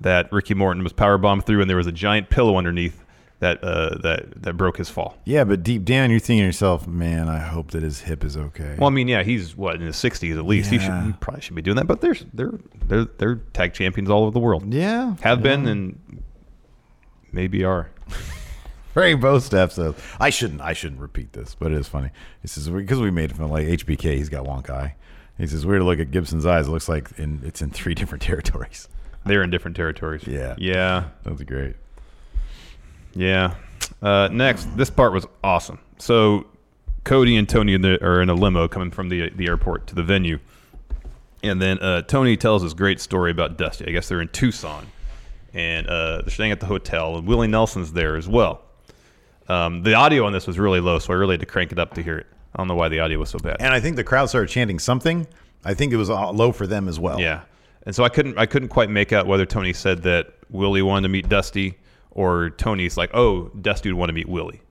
[0.02, 3.04] that Ricky Morton was power bombed through, and there was a giant pillow underneath
[3.40, 5.18] that uh, that that broke his fall.
[5.26, 8.38] Yeah, but deep down, you're thinking to yourself, man, I hope that his hip is
[8.38, 8.76] okay.
[8.78, 10.70] Well, I mean, yeah, he's what in his sixties at least.
[10.70, 11.88] He should he probably should be doing that.
[11.88, 12.54] But there's they're
[12.88, 14.72] they're they're tag champions all over the world.
[14.74, 15.16] yeah.
[15.22, 16.22] Have been and
[17.32, 17.90] maybe are.
[18.96, 22.10] Ray Bo Steph says, I shouldn't, I shouldn't repeat this, but it is funny.
[22.42, 24.96] He says, because we made it from like HBK, he's got wonk eye.
[25.38, 26.68] He says, weird to look at Gibson's eyes.
[26.68, 28.88] It looks like in, it's in three different territories.
[29.26, 30.26] They're in different territories.
[30.28, 30.56] Yeah.
[30.58, 31.06] Yeah.
[31.24, 31.76] That's great.
[33.14, 33.56] Yeah.
[34.02, 35.80] Uh, next, this part was awesome.
[35.98, 36.48] So,
[37.04, 39.96] Cody and Tony in the, are in a limo coming from the the airport to
[39.96, 40.40] the venue,
[41.44, 43.88] and then uh, Tony tells this great story about Dusty.
[43.88, 44.88] I guess they're in Tucson,
[45.54, 48.62] and uh, they're staying at the hotel, and Willie Nelson's there as well.
[49.52, 51.80] Um, the audio on this was really low, so I really had to crank it
[51.80, 52.28] up to hear it.
[52.56, 53.58] I don't know why the audio was so bad.
[53.60, 55.28] And I think the crowd started chanting something.
[55.64, 57.20] I think it was low for them as well.
[57.20, 57.42] Yeah,
[57.86, 61.04] and so I couldn't I couldn't quite make out whether Tony said that Willie wanted
[61.04, 61.78] to meet Dusty
[62.12, 64.62] or Tony's like, oh, Dusty would want to meet Willie.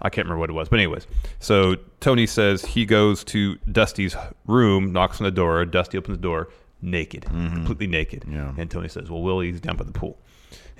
[0.00, 1.06] I can't remember what it was, but anyways,
[1.38, 4.16] so Tony says he goes to Dusty's
[4.48, 5.64] room, knocks on the door.
[5.64, 6.48] Dusty opens the door,
[6.80, 8.52] naked, completely naked, Yeah.
[8.58, 10.18] and Tony says, "Well, Willie's down by the pool,"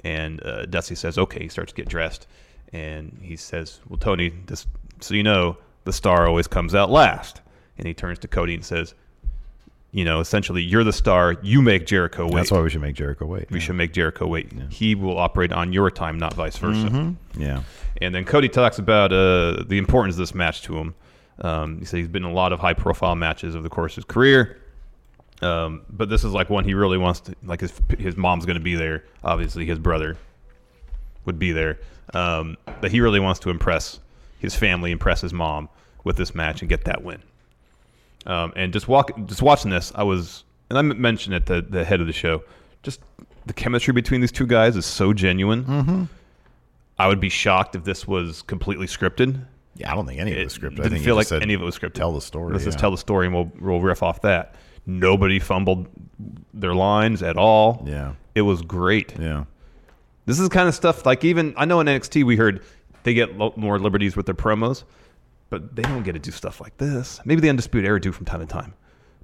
[0.03, 2.27] and uh, Dusty says, "Okay." He starts to get dressed,
[2.73, 4.69] and he says, "Well, Tony, just
[5.01, 7.41] so you know, the star always comes out last."
[7.79, 8.95] And he turns to Cody and says,
[9.93, 11.37] you know, essentially, you're the star.
[11.43, 12.35] You make Jericho wait.
[12.35, 13.51] That's why we should make Jericho wait.
[13.51, 14.51] we should make Jericho wait.
[14.71, 17.15] He will operate on your time, not vice versa.
[17.37, 17.63] Yeah.
[18.01, 20.95] And then Cody talks about uh, the importance of this match to him.
[21.41, 23.97] Um, he said he's been in a lot of high-profile matches over the course of
[23.97, 24.61] his career,
[25.41, 27.35] um, but this is like one he really wants to.
[27.43, 29.05] Like his his mom's going to be there.
[29.23, 30.17] Obviously, his brother
[31.27, 31.79] would be there.
[32.15, 34.01] Um, but he really wants to impress
[34.39, 35.69] his family, impress his mom
[36.05, 37.23] with this match and get that win.
[38.27, 41.85] Um, and just walk, just watching this, I was, and I mentioned at the the
[41.85, 42.45] head of the show,
[42.83, 43.01] just
[43.47, 45.65] the chemistry between these two guys is so genuine.
[45.65, 46.05] Mm-hmm.
[46.99, 49.45] I would be shocked if this was completely scripted.
[49.75, 50.81] Yeah, I don't think any of it was scripted.
[50.81, 51.95] I didn't feel like said, any of it was scripted.
[51.95, 52.53] Tell the story.
[52.53, 54.55] Let's just tell the story, and we'll we'll riff off that.
[54.87, 55.89] Nobody fumbled
[56.53, 57.85] their lines at all.
[57.89, 58.13] Yeah.
[58.35, 59.15] it was great.
[59.19, 59.45] Yeah.
[60.27, 62.63] This is kind of stuff like even I know in NXT we heard
[63.03, 64.85] they get lo- more liberties with their promos,
[65.51, 67.21] but they don't get to do stuff like this.
[67.25, 68.75] Maybe the Undisputed Era do from time to time,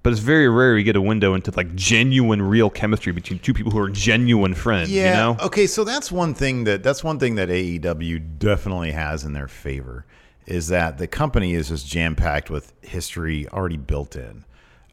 [0.03, 3.55] but it's very rare you get a window into like genuine, real chemistry between two
[3.55, 4.91] people who are genuine friends.
[4.91, 5.11] Yeah.
[5.11, 5.45] you know.
[5.47, 9.49] Okay, so that's one thing that that's one thing that AEW definitely has in their
[9.49, 10.05] favor
[10.47, 14.45] is that the company is just jam packed with history already built in.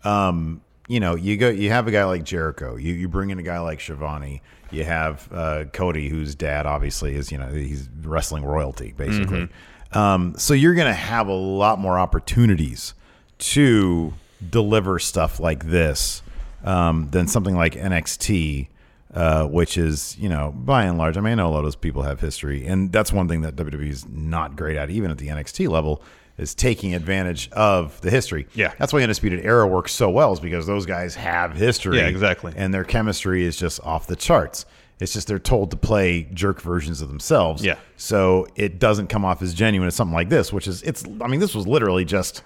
[0.03, 2.75] Um, you know, you go, you have a guy like Jericho.
[2.75, 4.41] You you bring in a guy like Schiavone.
[4.75, 9.49] You have uh, Cody, whose dad obviously is you know he's wrestling royalty basically.
[9.91, 12.93] Um, so you're going to have a lot more opportunities
[13.37, 14.13] to
[14.49, 16.21] deliver stuff like this
[16.65, 18.67] um, than something like NXT,
[19.13, 21.65] uh, which is, you know, by and large, I mean, I know a lot of
[21.65, 25.11] those people have history, and that's one thing that WWE is not great at, even
[25.11, 26.01] at the NXT level,
[26.37, 28.47] is taking advantage of the history.
[28.53, 28.73] Yeah.
[28.77, 31.97] that's why Undisputed Era works so well, is because those guys have history.
[31.97, 32.53] Yeah, exactly.
[32.55, 34.65] and their chemistry is just off the charts.
[34.99, 37.63] It's just they're told to play jerk versions of themselves.
[37.65, 37.75] Yeah.
[37.97, 41.03] So it doesn't come off as genuine as something like this, which is it's.
[41.21, 42.43] I mean, this was literally just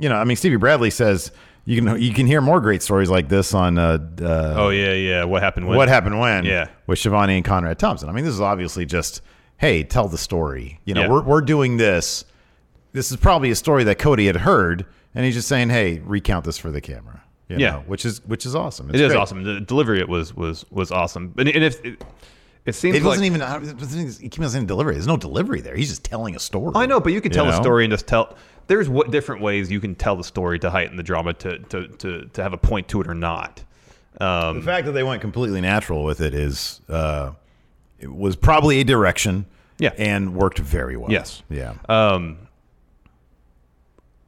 [0.00, 1.30] you know, I mean, Stevie Bradley says,
[1.64, 4.92] you can you can hear more great stories like this on uh, uh, Oh yeah,
[4.92, 5.24] yeah.
[5.24, 5.76] What happened when?
[5.76, 6.68] what happened when Yeah.
[6.86, 8.08] with Schiavone and Conrad Thompson.
[8.08, 9.22] I mean, this is obviously just
[9.58, 10.80] hey, tell the story.
[10.84, 11.08] You know, Yeah.
[11.10, 12.24] we're we're doing this.
[12.92, 16.44] This is probably a story that Cody had heard, and he's just saying, hey, recount
[16.44, 17.22] this for the camera.
[17.48, 17.70] You Yeah.
[17.70, 18.88] know, which is which is awesome.
[18.90, 19.16] It It's great.
[19.18, 19.42] awesome.
[19.44, 21.28] The delivery it was was was awesome.
[21.34, 22.02] But and if it,
[22.66, 23.40] it seems It wasn't even.
[23.40, 24.94] I- it wasn't even- He keeps saying delivery.
[24.94, 25.74] There's no delivery there.
[25.74, 26.72] He's just telling a story.
[26.74, 28.36] I know, but you can tell You a story and just tell.
[28.66, 31.88] There's what different ways you can tell the story to heighten the drama to to
[31.88, 33.64] to, to have a point to it or not.
[34.20, 37.30] Um, The fact that they went completely natural with it is uh,
[37.98, 39.46] it was probably a direction.
[39.80, 39.92] Yeah.
[39.96, 41.08] and worked very well.
[41.12, 41.44] Yes.
[41.48, 41.74] Yeah.
[41.88, 42.47] um,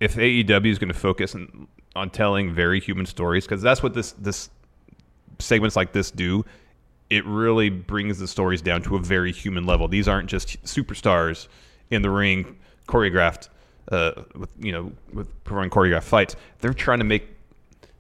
[0.01, 3.95] if AEW is going to focus on, on telling very human stories, because that's what
[3.95, 4.51] this this
[5.39, 6.45] segments like this do,
[7.09, 9.89] it really brings the stories down to a very human level.
[9.89, 11.49] These aren't just superstars
[11.91, 12.59] in the ring
[12.89, 13.49] choreographed,
[13.91, 16.37] uh, with you know, with performing choreographed fights.
[16.61, 17.29] They're trying to make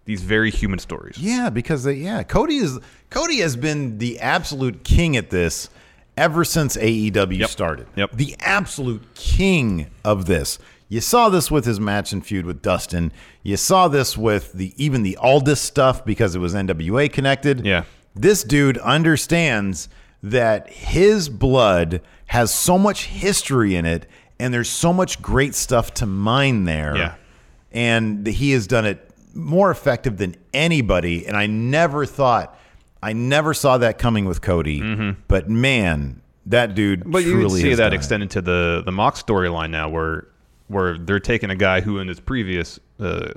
[0.05, 1.19] these very human stories.
[1.19, 2.79] Yeah, because they, yeah, Cody is
[3.11, 5.69] Cody has been the absolute king at this
[6.17, 7.51] ever since AEW Yep.
[7.51, 7.87] started.
[7.97, 8.13] Yep.
[8.13, 10.59] The absolute king of this.
[10.90, 13.12] You saw this with his match and feud with Dustin.
[13.44, 17.64] You saw this with the even the Aldis stuff because it was NWA connected.
[17.64, 17.85] Yeah.
[18.14, 19.88] This dude understands
[20.22, 24.07] that his blood has so much history in it
[24.40, 27.14] and there's so much great stuff to mine there Yeah.
[27.72, 31.24] and he has done it more effective than anybody.
[31.26, 32.59] And I never thought,
[33.03, 35.14] I never saw that coming with Cody.
[35.29, 37.11] But man, that dude Mm-hmm.
[37.12, 40.26] But you see that extended to the the Mox storyline now, where
[40.71, 43.33] where they're taking a guy who in his previous uh,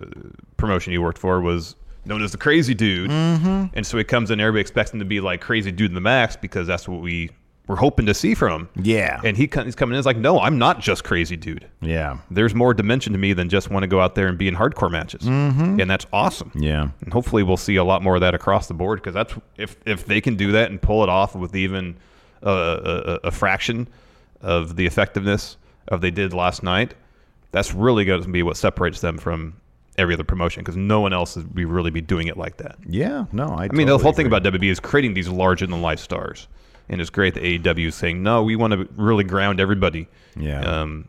[0.57, 3.65] promotion he worked for was known as the crazy dude, mm-hmm.
[3.73, 6.01] and so he comes in, everybody expects him to be like crazy dude in the
[6.01, 7.31] max because that's what we
[7.67, 8.69] were hoping to see from him.
[8.83, 9.21] Yeah.
[9.23, 11.67] and he he's coming in as like, no, I'm not just crazy dude.
[11.81, 14.47] Yeah, There's more dimension to me than just want to go out there and be
[14.47, 15.79] in hardcore matches, mm-hmm.
[15.79, 16.51] and that's awesome.
[16.55, 19.33] yeah, And hopefully we'll see a lot more of that across the board because that's
[19.57, 21.97] if if they can do that and pull it off with even
[22.43, 23.87] a, a, a fraction
[24.41, 26.95] of the effectiveness of they did last night,
[27.53, 29.53] that's really going to be what separates them from
[29.97, 32.75] every other promotion because no one else would be really be doing it like that.
[32.85, 33.25] yeah.
[33.31, 33.65] No, I.
[33.65, 36.47] I mean, the whole thing about WWE is creating these larger than life stars,
[36.89, 40.07] and it's great that AEW is saying no, we want to really ground everybody.
[40.35, 40.59] Yeah.
[40.61, 41.07] Um,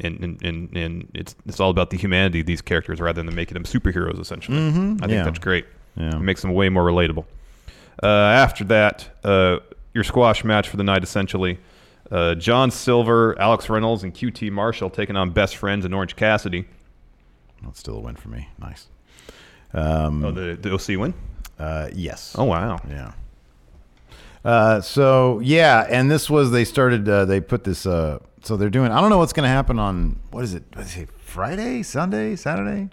[0.00, 3.32] and, and, and, and it's it's all about the humanity of these characters rather than
[3.34, 4.20] making them superheroes.
[4.20, 5.10] Essentially, I think Mm-hmm.
[5.10, 5.22] yeah.
[5.22, 5.66] that's great.
[5.96, 6.16] Yeah.
[6.16, 7.24] It makes them way more relatable.
[8.02, 9.58] Uh, after that, uh,
[9.94, 11.60] your squash match for the night, essentially.
[12.10, 16.66] Uh, John Silver, Alex Reynolds, and QT Marshall taking on Best Friends and Orange Cassidy.
[17.62, 18.48] That's still a win for me.
[18.58, 18.88] Nice.
[19.72, 21.14] oh, the, the OC win?
[21.58, 22.34] Uh, yes.
[22.38, 22.78] Oh, wow.
[22.88, 23.12] Yeah.
[24.44, 27.08] Uh, so yeah, and this was they started.
[27.08, 27.86] Uh, they put this.
[27.86, 28.92] Uh, so they're doing.
[28.92, 30.64] I don't know what's going to happen on what is it?
[30.76, 31.08] Is it?
[31.18, 32.90] Friday, Sunday, Saturday.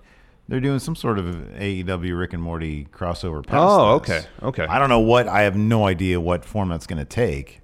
[0.48, 3.46] They're doing some sort of AEW Rick and Morty crossover.
[3.46, 4.10] Past Oh, this.
[4.10, 4.66] okay, okay.
[4.66, 5.28] I don't know what.
[5.28, 7.60] I have no idea what form that's going to take.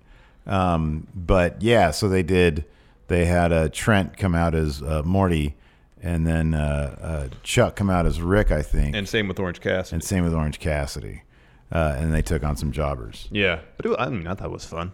[0.47, 2.65] Um, but yeah, so they did.
[3.07, 5.55] They had uh, Trent come out as uh, Morty,
[6.01, 9.61] and then uh, uh, Chuck come out as Rick, I think, And same with Orange
[9.61, 9.95] Cassidy.
[9.95, 11.23] and same with Orange Cassidy.
[11.71, 13.27] Uh, and they took on some jobbers.
[13.29, 14.93] Yeah, but it, I mean, I thought it was fun.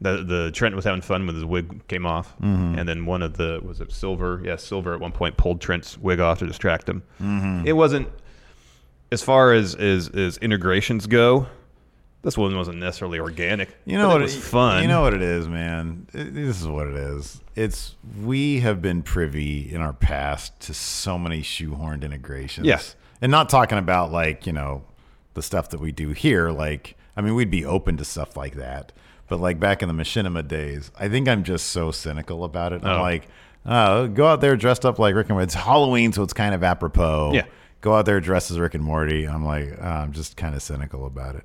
[0.00, 2.78] The the Trent was having fun when his wig came off, Mm-hmm.
[2.78, 4.40] and then one of the was it Silver?
[4.44, 7.02] Yeah, Silver at one point pulled Trent's wig off to distract him.
[7.20, 7.66] Mm-hmm.
[7.66, 8.08] It wasn't
[9.10, 11.46] as far as, as as integrations go.
[12.22, 13.76] This one wasn't necessarily organic.
[13.84, 14.82] You know what it was fun.
[14.82, 16.06] You know what it is, man.
[16.12, 17.40] It- this is what it is.
[17.54, 22.66] It's we have been privy in our past to so many shoehorned integrations.
[22.66, 22.96] Yes.
[23.20, 24.84] and not talking about like you know
[25.34, 26.50] the stuff that we do here.
[26.50, 28.92] Like, I mean, we'd be open to stuff like that,
[29.28, 32.84] but like back in the machinima days, I think I'm just so cynical about it.
[32.84, 33.02] I'm Oh.
[33.02, 33.28] like,
[33.66, 35.44] oh, go out there dressed up like Rick and Morty.
[35.44, 37.32] It's Halloween, so it's kind of apropos.
[37.34, 37.44] Yeah.
[37.80, 39.24] Go out there dressed as Rick and Morty.
[39.28, 41.44] I'm like, uh, I'm just kind of cynical about it.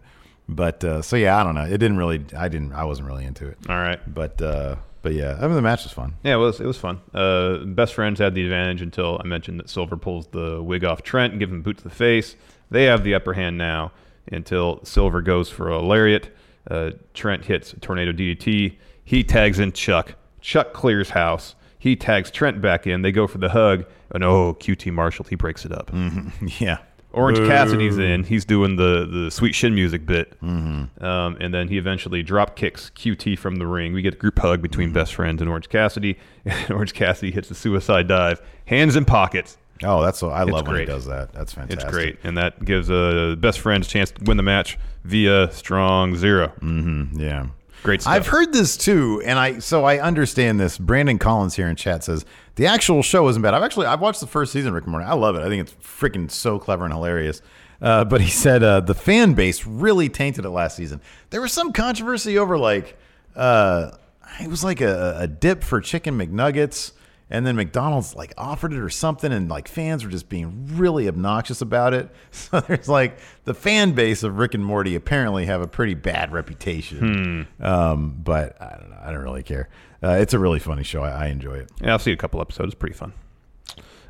[0.50, 1.64] But uh, so yeah, I don't know.
[1.66, 2.24] It didn't really.
[2.38, 2.74] I didn't.
[2.74, 3.58] I wasn't really into it.
[3.70, 4.00] All right.
[4.14, 6.16] But uh, but yeah, I mean the match was fun.
[6.24, 7.00] Yeah, it was it was fun.
[7.14, 11.02] Uh, best friends had the advantage until I mentioned that Silver pulls the wig off
[11.02, 12.36] Trent and gives him boot to the face.
[12.70, 13.92] They have the upper hand now
[14.32, 16.36] until Silver goes for a lariat.
[16.70, 18.78] Uh, Trent hits a tornado DDT.
[19.04, 20.16] He tags in Chuck.
[20.42, 21.56] Chuck clears house.
[21.78, 23.02] He tags Trent back in.
[23.02, 23.86] They go for the hug.
[24.12, 25.92] And oh, QT Marshall, he breaks it up.
[26.60, 26.78] Yeah.
[27.14, 28.24] Orange Cassidy's in.
[28.24, 31.04] He's doing the the sweet shin music bit, mm-hmm.
[31.04, 33.94] um, and then he eventually drop kicks QT from the ring.
[33.94, 36.18] We get a group hug between best friends and Orange Cassidy.
[36.46, 39.58] And Orange Cassidy hits the suicide dive, hands in pockets.
[39.82, 40.30] Oh, that's so.
[40.30, 41.32] I love when he does that.
[41.32, 41.84] That's fantastic.
[41.84, 45.50] It's great, and that gives uh, best friends a chance to win the match via
[45.52, 46.52] strong zero.
[46.60, 47.48] Mm, Yeah.
[47.84, 48.14] Great stuff.
[48.14, 50.78] I've heard this too, and I so I understand this.
[50.78, 52.26] Brandon Collins here in chat says
[52.56, 53.54] the actual show isn't bad.
[53.54, 55.06] I've actually I've watched the first season of Rick and Morty.
[55.06, 55.42] I love it.
[55.42, 57.42] I think it's freaking so clever and hilarious.
[57.82, 61.02] Uh, but he said uh, the fan base really tainted it last season.
[61.30, 62.98] There was some controversy over like
[63.36, 63.92] uh,
[64.40, 66.94] it was like a, a dip for chicken McNuggets,
[67.30, 71.08] and then McDonald's like offered it or something, and like fans were just being really
[71.08, 72.10] obnoxious about it.
[72.32, 76.32] So there's like the fan base of Rick and Morty apparently have a pretty bad
[76.32, 77.48] reputation.
[77.60, 79.00] Um, but I don't know.
[79.02, 79.70] I don't really care.
[80.04, 81.04] Uh, it's a really funny show.
[81.04, 81.72] I, I enjoy it.
[81.82, 82.74] Yeah, I'll see a couple episodes.
[82.74, 83.14] It's pretty fun.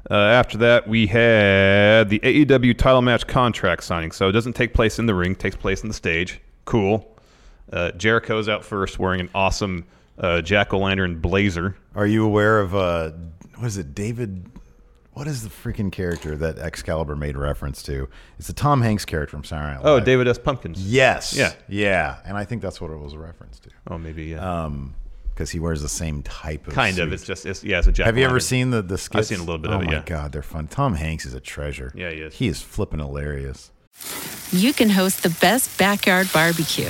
[0.09, 4.11] Uh, after that, we had the AEW title match contract signing.
[4.11, 6.41] So it doesn't take place in the ring; takes place in the stage.
[6.65, 7.07] Cool.
[7.71, 9.85] Uh, Jericho's out first, wearing an awesome
[10.17, 11.75] uh, jack o' lantern blazer.
[11.95, 13.11] Are you aware of uh,
[13.57, 14.45] what is it, David?
[15.13, 18.09] What is the freaking character that Excalibur made reference to?
[18.39, 20.05] It's the Tom Hanks character from Saturday Night Oh, Live.
[20.05, 20.39] David S.
[20.39, 20.83] Pumpkins.
[20.91, 21.35] Yes.
[21.35, 21.53] Yeah.
[21.69, 23.69] Yeah, and I think that's what it was a reference to.
[23.91, 24.63] Oh, maybe yeah.
[24.63, 24.95] Um,
[25.29, 27.11] because he wears the same type of kind of.
[27.13, 28.05] It's just it's, yeah, it's a jack.
[28.07, 29.17] Have you ever seen the the skits?
[29.19, 29.85] I've seen a little bit oh of it.
[29.85, 30.03] my Yeah.
[30.05, 30.67] god, they're fun.
[30.67, 31.91] Tom Hanks is a treasure.
[31.95, 32.35] Yeah, he is.
[32.35, 33.71] He is flipping hilarious.
[34.51, 36.89] you can host the best backyard barbecue.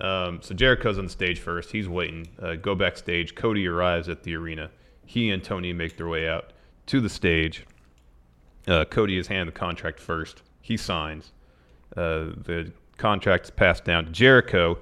[0.00, 1.70] Um, so Jericho's on the stage first.
[1.70, 2.28] He's waiting.
[2.40, 3.34] Uh, go backstage.
[3.34, 4.70] Cody arrives at the arena.
[5.06, 6.52] He and Tony make their way out
[6.86, 7.64] to the stage.
[8.66, 10.42] Uh, Cody is handed the contract first.
[10.62, 11.32] He signs.
[11.96, 14.78] Uh, the contract is passed down to Jericho.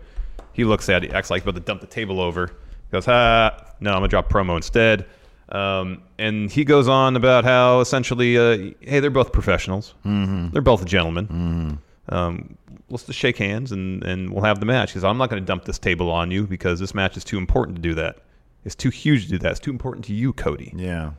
[0.52, 2.46] He looks at it, acts like he's about to dump the table over.
[2.46, 2.54] He
[2.92, 5.06] Goes, ha, no, I'm going to drop promo instead.
[5.48, 9.94] Um, and he goes on about how essentially, uh, hey, they're both professionals.
[10.06, 10.50] Mm-hmm.
[10.50, 11.26] They're both gentlemen.
[11.26, 11.74] Mm-hmm.
[12.08, 12.56] Um,
[12.90, 14.90] let's just shake hands and, and we'll have the match.
[14.90, 17.38] Because I'm not going to dump this table on you because this match is too
[17.38, 18.18] important to do that.
[18.64, 19.50] It's too huge to do that.
[19.52, 20.72] It's too important to you, Cody.
[20.76, 21.12] Yeah.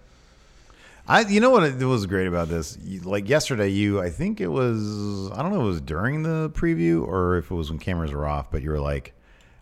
[1.07, 2.77] I, you know what it was great about this?
[3.03, 6.49] Like yesterday, you, I think it was, I don't know, if it was during the
[6.51, 9.13] preview or if it was when cameras were off, but you were like,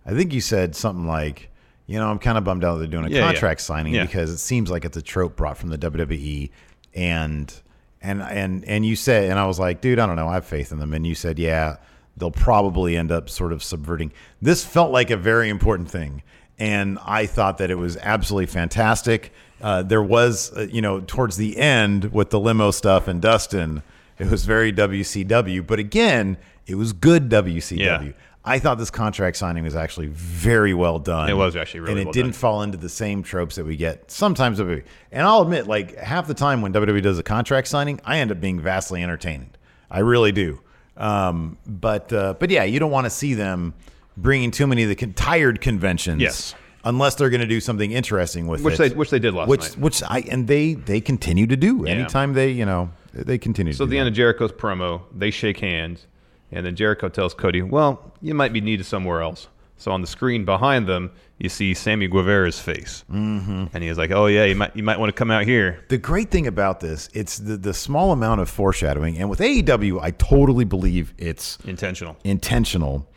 [0.06, 1.50] I think you said something like,
[1.88, 3.32] you know, I'm kind of bummed out that they're doing a Yeah, yeah.
[3.32, 4.06] contract signing Yeah.
[4.06, 6.52] because it seems like it's a trope brought from the WWE,
[6.94, 7.54] and
[8.02, 10.46] and and and you said, and I was like, dude, I don't know, I have
[10.46, 11.78] faith in them, and you said, yeah,
[12.18, 14.12] they'll probably end up sort of subverting.
[14.42, 16.24] This felt like a very important thing,
[16.60, 19.34] and I thought that it was absolutely fantastic.
[19.62, 23.84] Uh, there was, uh, you know, towards the end with the limo stuff and Dustin,
[24.18, 26.38] it was very WCW, but again,
[26.68, 27.78] it was good WCW.
[27.80, 28.12] Yeah.
[28.44, 31.30] I thought this contract signing was actually very well done.
[31.30, 32.40] It was actually really and it well didn't done.
[32.40, 34.60] fall into the same tropes that we get sometimes.
[34.60, 34.84] WWE.
[35.12, 38.32] And I'll admit, like half the time when WWE does a contract signing, I end
[38.32, 39.58] up being vastly entertained.
[39.92, 40.60] I really do.
[40.98, 43.74] Um, but uh, but yeah, you don't want to see them
[44.18, 46.22] bringing too many of the con- tired conventions.
[46.22, 46.56] Yes.
[46.84, 49.50] Unless they're going to do something interesting with Which it, they- which they did last
[49.50, 49.78] which, night.
[49.78, 51.84] Which I and they they continue to do.
[51.86, 51.92] Yeah.
[51.94, 53.74] Anytime they you know they continue.
[53.74, 56.08] So at the end of Jericho's promo, they shake hands,
[56.52, 59.48] and then Jericho tells Cody, "Well, you might be needed somewhere else."
[59.78, 63.66] So on the screen behind them, you see Sammy Guevara's face, mm-hmm.
[63.74, 65.84] and he is like, "Oh yeah, you might you might want to come out here."
[65.88, 69.18] The great thing about this, it's the, the small amount of foreshadowing.
[69.18, 72.16] And with AEW, I totally believe it's Intentional.
[72.24, 73.08] intentional.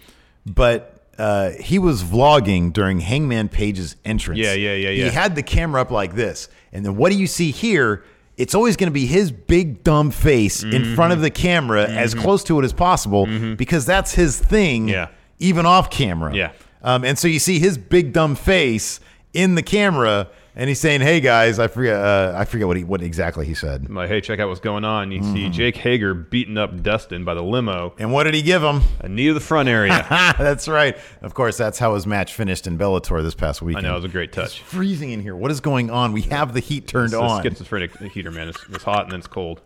[0.47, 4.41] But uh, he was vlogging during Hangman Page's entrance.
[4.41, 5.05] Yeah, yeah, yeah, yeah.
[5.05, 6.49] He had the camera up like this.
[6.73, 8.05] And then what do you see here?
[8.37, 10.75] It's always going to be his big dumb face Mm-hmm.
[10.75, 13.27] in front of the camera as close to it as possible
[13.57, 15.09] because that's his thing, Yeah.
[15.39, 16.35] even off camera.
[16.35, 16.53] Yeah.
[16.83, 19.01] Um, and so you see his big dumb face
[19.33, 22.85] in the camera, and he's saying, "Hey guys, I forget, uh, I forget what he,
[22.85, 25.35] what exactly he said." I'm like, "Hey, check out what's going on." You Mm-hmm.
[25.35, 28.83] see Jake Hager beating up Dustin by the limo, And what did he give him?
[29.01, 30.05] a knee to the front area.
[30.39, 30.97] that's right.
[31.23, 33.79] Of course, that's how his match finished in Bellator this past weekend.
[33.79, 33.91] I weekend.
[33.91, 34.45] know it was a great touch.
[34.61, 35.35] It's freezing in here.
[35.37, 36.13] What is going on?
[36.13, 37.41] We have the heat turned It's on.
[37.41, 38.49] a schizophrenic heater, man.
[38.49, 39.61] It's, it's hot and then it's cold.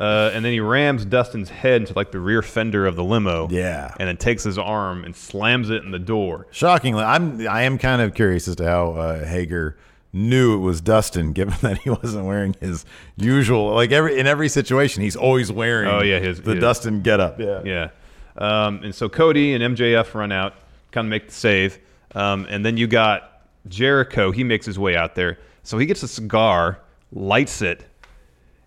[0.00, 3.48] Uh, and then he rams Dustin's head into like the rear fender of the limo.
[3.50, 3.92] Yeah.
[3.98, 6.46] And then takes his arm and slams it in the door.
[6.52, 9.76] Shockingly, I'm I am kind of curious as to how uh, Hager
[10.12, 12.84] knew it was Dustin, given that he wasn't wearing his
[13.16, 15.88] usual like every in every situation he's always wearing.
[15.88, 17.38] Oh yeah, his the his- Dustin getup.
[17.40, 17.88] Yeah, yeah.
[18.36, 20.54] Um, and so Cody and MJF run out,
[20.92, 21.78] kind of make the save,
[22.14, 24.30] um, and then you got Jericho.
[24.30, 26.80] He makes his way out there, so he gets a cigar,
[27.12, 27.84] lights it,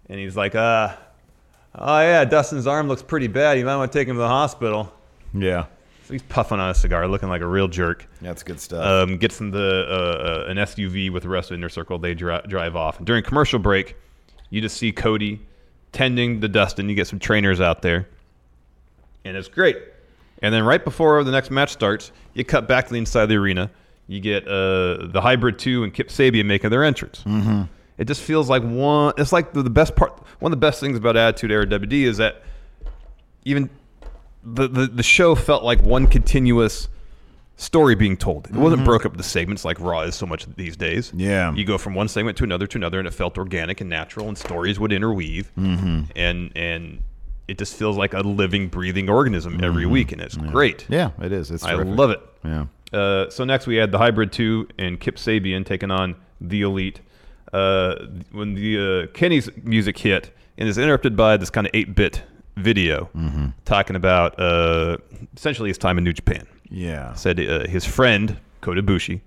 [0.10, 0.96] and he's like, "Uh,
[1.76, 3.58] oh yeah, Dustin's arm looks pretty bad.
[3.58, 4.94] You might want to take him to the hospital."
[5.34, 5.66] yeah.
[6.14, 8.08] He's puffing on a cigar, looking like a real jerk.
[8.22, 8.86] That's good stuff.
[8.86, 11.98] Um, gets in the uh, uh, an SUV with the rest of Inner Circle.
[12.00, 12.98] They dri- drive off.
[12.98, 13.96] And during commercial break,
[14.52, 15.42] you just see Cody
[15.92, 16.88] tending to Dustin.
[16.88, 18.08] You get some trainers out there,
[19.26, 19.78] and it's great.
[20.42, 23.30] And then right before the next match starts, you cut back to the inside of
[23.30, 23.72] the arena.
[24.08, 27.24] You get uh, the Hybrid Two and Kip Sabian making their entrance.
[27.26, 27.70] Mhm.
[27.98, 29.14] It just feels like one.
[29.18, 30.20] It's like the, the best part.
[30.40, 32.44] One of the best things about Attitude Era WD is that
[33.46, 33.70] even
[34.44, 36.90] the, the the show felt like one continuous
[37.56, 38.48] story being told.
[38.48, 38.86] It wasn't Mhm.
[38.86, 41.14] broke up into segments like Raw is so much these days.
[41.16, 41.54] Yeah.
[41.54, 44.28] you go from one segment to another to another, and it felt organic and natural,
[44.28, 46.08] and stories would interweave, Mhm.
[46.16, 47.00] and and
[47.48, 50.80] it just feels like a living, breathing organism every week, and it's great.
[50.86, 50.94] Mm-hmm.
[50.94, 51.52] Yeah, it is.
[51.52, 51.96] It's I terrific.
[51.98, 52.22] love it.
[52.44, 52.66] Yeah.
[52.92, 57.02] Uh, so next we had the Hybrid Two and Kip Sabian taking on the Elite.
[57.52, 57.96] Uh,
[58.32, 62.24] when the uh, Kenny's music hit, and is interrupted by this kind of eight bit
[62.56, 63.48] video Mm-hmm.
[63.66, 64.98] talking about uh,
[65.36, 66.48] essentially his time in New Japan.
[66.70, 67.14] Yeah.
[67.14, 69.22] Said uh, his friend Kota Ibushi,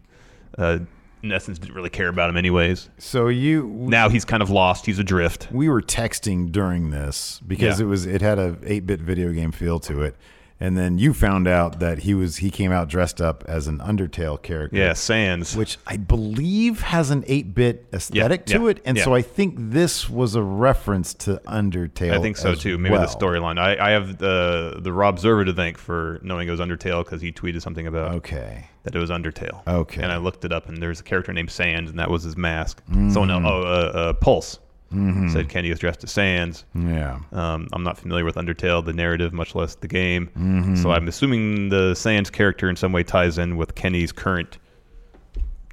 [0.59, 0.79] uh,
[1.23, 2.89] in essence, didn't really care about him anyways.
[2.99, 4.87] So you now he's kind of lost.
[4.87, 5.49] He's adrift.
[5.53, 7.87] We were texting during this because Yeah.
[7.87, 10.17] it was it had a 8-bit video game feel to it.
[10.59, 13.79] And then you found out that he was he came out dressed up as an
[13.79, 14.77] Undertale character.
[14.77, 15.55] Yeah, Sans.
[15.55, 18.83] Which I believe has an 8-bit aesthetic to yeah, it.
[18.87, 19.05] And yeah.
[19.05, 22.13] so I think this was a reference to Undertale.
[22.13, 22.79] I think so too.
[22.79, 23.03] Maybe well.
[23.03, 23.59] the storyline.
[23.59, 27.21] I, I have the the Rob Zerva to thank for knowing it was Undertale because
[27.21, 29.67] he tweeted something about okay that it was Undertale.
[29.67, 30.01] Okay.
[30.01, 32.37] and I looked it up, and there's a character named Sans, and that was his
[32.37, 32.83] mask.
[32.89, 33.13] Mhm.
[33.13, 34.61] Someone else, oh, uh, uh, Pulse
[34.95, 35.33] Mhm.
[35.33, 36.65] said Kenny as Sans.
[36.75, 37.19] Yeah.
[37.33, 40.31] Um, I'm not familiar with Undertale, the narrative, much less the game.
[40.39, 40.79] Mhm.
[40.81, 44.59] So I'm assuming the Sans character in some way ties in with Kenny's current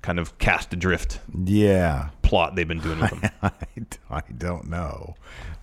[0.01, 2.09] kind of cast adrift Yeah.
[2.23, 3.29] plot they've been doing with him.
[3.43, 3.51] I,
[4.09, 5.15] I don't know.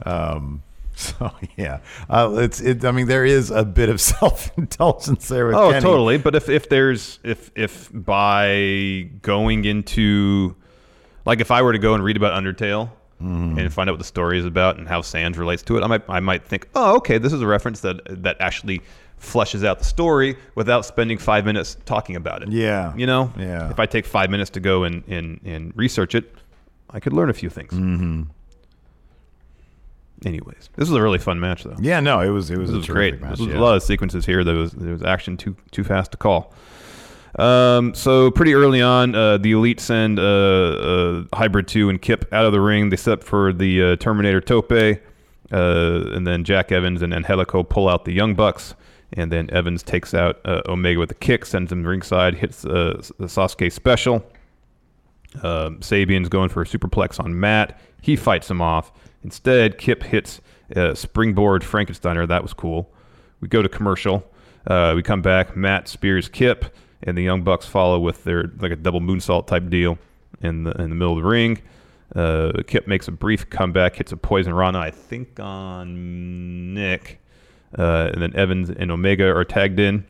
[0.06, 0.62] Um,
[0.94, 2.84] so yeah, uh, it's it.
[2.84, 5.82] I mean, there is a bit of self indulgence there with oh, Kenny.
[5.82, 6.18] totally.
[6.18, 10.54] But if if there's if if by going into
[11.26, 12.90] like if I were to go and read about Undertale
[13.22, 13.58] Mm-hmm.
[13.58, 15.86] and find out what the story is about and how Sans relates to it, I
[15.86, 18.80] might I might think, oh, okay, this is a reference that that actually
[19.20, 22.50] fleshes out the story without spending five minutes talking about it.
[22.50, 22.96] Yeah.
[22.96, 23.70] you know, Yeah.
[23.70, 26.34] If I take five minutes to go and and, and research it,
[26.88, 27.72] I could learn a few things.
[27.74, 28.22] Mm-hmm.
[30.24, 31.76] Anyways, this was a really fun match, though.
[31.80, 33.20] Yeah, no, it was it was, This a was great.
[33.20, 33.60] Match, There was yeah.
[33.60, 34.44] a lot of sequences here.
[34.44, 36.52] There was there was action too too fast to call.
[37.38, 42.32] Um, so pretty early on, uh, the Elite send uh, uh, Hybrid Two and Kip
[42.32, 42.90] out of the ring.
[42.90, 44.96] They set up for the uh, Terminator Tope, uh,
[45.52, 48.74] and then Jack Evans and Angelico pull out the Young Bucks,
[49.12, 53.00] and then Evans takes out uh, Omega with a kick, sends him ringside, hits the
[53.20, 54.24] Sasuke special.
[55.42, 57.80] Um, Sabian's going for a superplex on Matt.
[58.02, 58.90] He fights him off.
[59.22, 60.40] Instead, Kip hits
[60.94, 62.26] springboard Frankensteiner.
[62.26, 62.92] That was cool.
[63.40, 64.28] We go to commercial.
[64.68, 65.56] We come back.
[65.56, 69.68] Matt spears Kip, and the Young Bucks follow with their like a double moonsault type
[69.70, 69.98] deal
[70.40, 71.60] in the in the middle of the ring.
[72.14, 77.20] Uh, Kip makes a brief comeback, hits a poison Rana, I think on Nick,
[77.78, 80.04] uh, and then Evans and Omega are tagged in.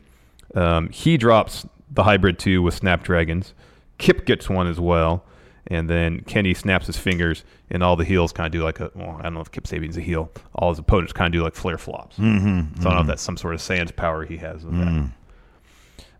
[0.55, 3.53] Um, he drops the hybrid two with Snapdragons.
[3.99, 5.23] Kip gets one as well,
[5.67, 8.89] and then Kenny snaps his fingers, and all the heels kind of do like a.
[8.95, 10.31] Well, I don't know if Kip Sabian's a heel.
[10.55, 12.17] All his opponents kind of do like flare flops.
[12.17, 13.07] Mhm, So I don't know if mhm.
[13.07, 14.79] that's some sort of Sans power he has with Mm.
[15.03, 15.11] that.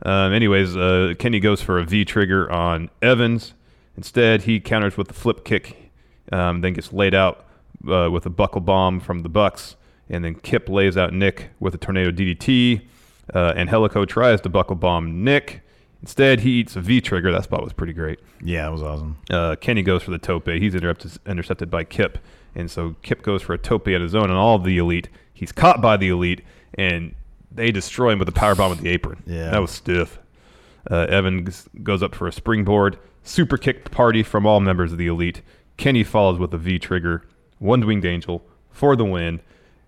[0.04, 3.54] Um, anyways, uh, Kenny goes for a V trigger on Evans.
[3.98, 5.92] Instead, he counters with the flip kick,
[6.32, 7.46] um, then gets laid out
[7.88, 9.76] uh, with a buckle bomb from the Bucks,
[10.10, 12.82] and then Kip lays out Nick with a tornado DDT.
[13.34, 15.62] Uh, Angelico tries to buckle bomb Nick.
[16.02, 17.32] Instead, he eats a V trigger.
[17.32, 18.20] That spot was pretty great.
[18.44, 19.18] Yeah, it was awesome.
[19.30, 20.48] Uh, Kenny goes for the tope.
[20.48, 22.18] He's interrupted, intercepted by Kip,
[22.56, 25.10] and so Kip goes for a tope on his own and all of the elite.
[25.34, 26.42] He's caught by the elite,
[26.74, 27.14] and
[27.52, 29.24] they destroy him with a power bomb with the apron.
[29.26, 29.50] Yeah.
[29.52, 30.20] that was stiff.
[30.90, 35.08] Uh, Evans goes up for a springboard, super kick party from all members of the
[35.08, 35.42] elite.
[35.78, 37.24] Kenny follows with a V trigger,
[37.60, 39.42] one winged angel for the win.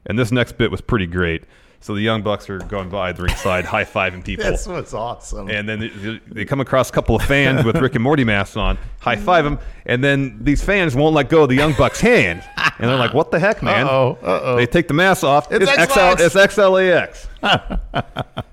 [0.05, 1.45] And this next bit was pretty great.
[1.83, 4.45] So the young bucks are going by the ringside, high fiving people.
[4.45, 5.49] That's what's awesome.
[5.49, 8.55] And then they, they come across a couple of fans with Rick and Morty masks
[8.55, 11.99] on, high five them, and then these fans won't let go of the Young Bucks'
[11.99, 12.41] hand.
[12.79, 13.85] And they're like, what the heck, man?
[13.85, 14.55] Uh-oh, uh-oh.
[14.55, 15.51] They take the masks off.
[15.51, 17.27] It's XL, it's XLAX.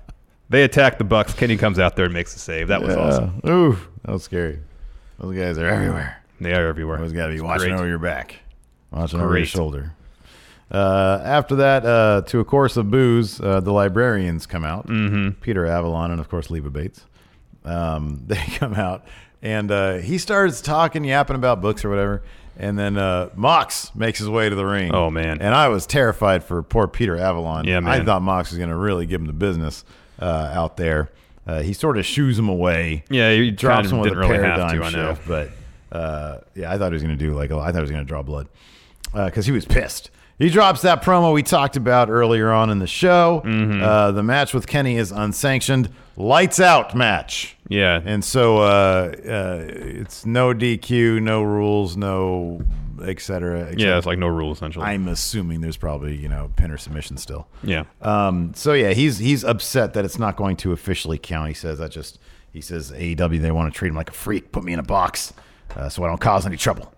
[0.49, 1.33] they attack the Bucks.
[1.33, 2.67] Kenny comes out there and makes the save.
[2.67, 3.01] That was Yeah.
[3.01, 3.41] awesome.
[3.47, 4.59] Ooh, that was scary.
[5.19, 6.21] Those guys are everywhere.
[6.41, 6.97] They are everywhere.
[6.97, 7.79] Always got to be It's watching great.
[7.79, 8.39] over your back,
[8.91, 9.93] watching over your shoulder.
[10.71, 14.87] Uh, after that, uh, to a course of booze, uh, the librarians come out.
[14.87, 15.41] Mm-hmm.
[15.41, 17.05] Peter Avalon and of course Leva Bates.
[17.65, 19.05] Um, they come out,
[19.41, 22.23] and uh, he starts talking, yapping about books or whatever.
[22.57, 24.93] And then uh, Mox makes his way to the ring.
[24.93, 25.41] Oh, man.
[25.41, 27.65] And I was terrified for poor Peter Avalon.
[27.65, 28.01] Yeah, man.
[28.01, 29.83] I thought Mox was going to really give him the business
[30.19, 31.09] uh, out there.
[31.47, 33.03] Uh, he sort of shoos him away.
[33.09, 35.49] Yeah, he drops him with a really paradigm to, shift, but
[35.91, 38.03] uh, yeah, I thought he was going to do like I thought he was going
[38.03, 38.47] to draw blood
[39.11, 40.11] because he was pissed.
[40.41, 43.41] He drops that promo we talked about earlier on in the show.
[43.45, 43.81] Mm-hmm.
[43.83, 48.01] Uh, the match with Kenny is unsanctioned, lights out match, Yeah.
[48.03, 52.61] and so uh, uh, it's no DQ, no rules, no
[53.03, 53.69] et cetera.
[53.71, 54.85] et yeah, it's like no rule essentially.
[54.85, 57.47] I'm assuming there's probably you know pin or submission still.
[57.63, 57.83] yeah.
[58.01, 61.49] Um, so yeah, he's he's upset that it's not going to officially count.
[61.49, 62.17] He says that just
[62.51, 64.83] he says AEW they want to treat him like a freak, put me in a
[64.83, 65.33] box,
[65.75, 66.91] uh, so I don't cause any trouble.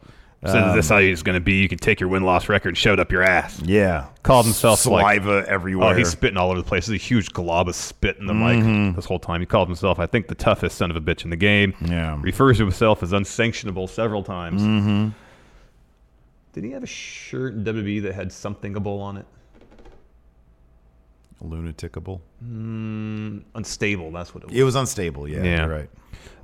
[0.45, 1.53] So Um, this is how he's going to be.
[1.61, 3.61] You can take your win loss record and shove it up your ass.
[3.63, 5.93] Yeah, Called himself like- saliva everywhere.
[5.93, 6.87] Oh, he's spitting all over the place.
[6.87, 8.87] There's a huge glob of spit in the Mhm.
[8.87, 9.39] mic this whole time.
[9.39, 11.73] He called himself, I think, the toughest son of a bitch in the game.
[11.81, 12.17] Yeah.
[12.21, 14.61] Refers to himself as unsanctionable several times.
[14.61, 15.09] Mm-hmm.
[16.53, 19.25] Did he have a shirt in WWE that had somethingable on it?
[21.43, 22.21] Lunaticable.
[22.43, 24.11] Mm, unstable.
[24.11, 24.57] That's what it was.
[24.59, 25.27] It was unstable.
[25.27, 25.65] Yeah, Yeah.
[25.65, 25.89] right.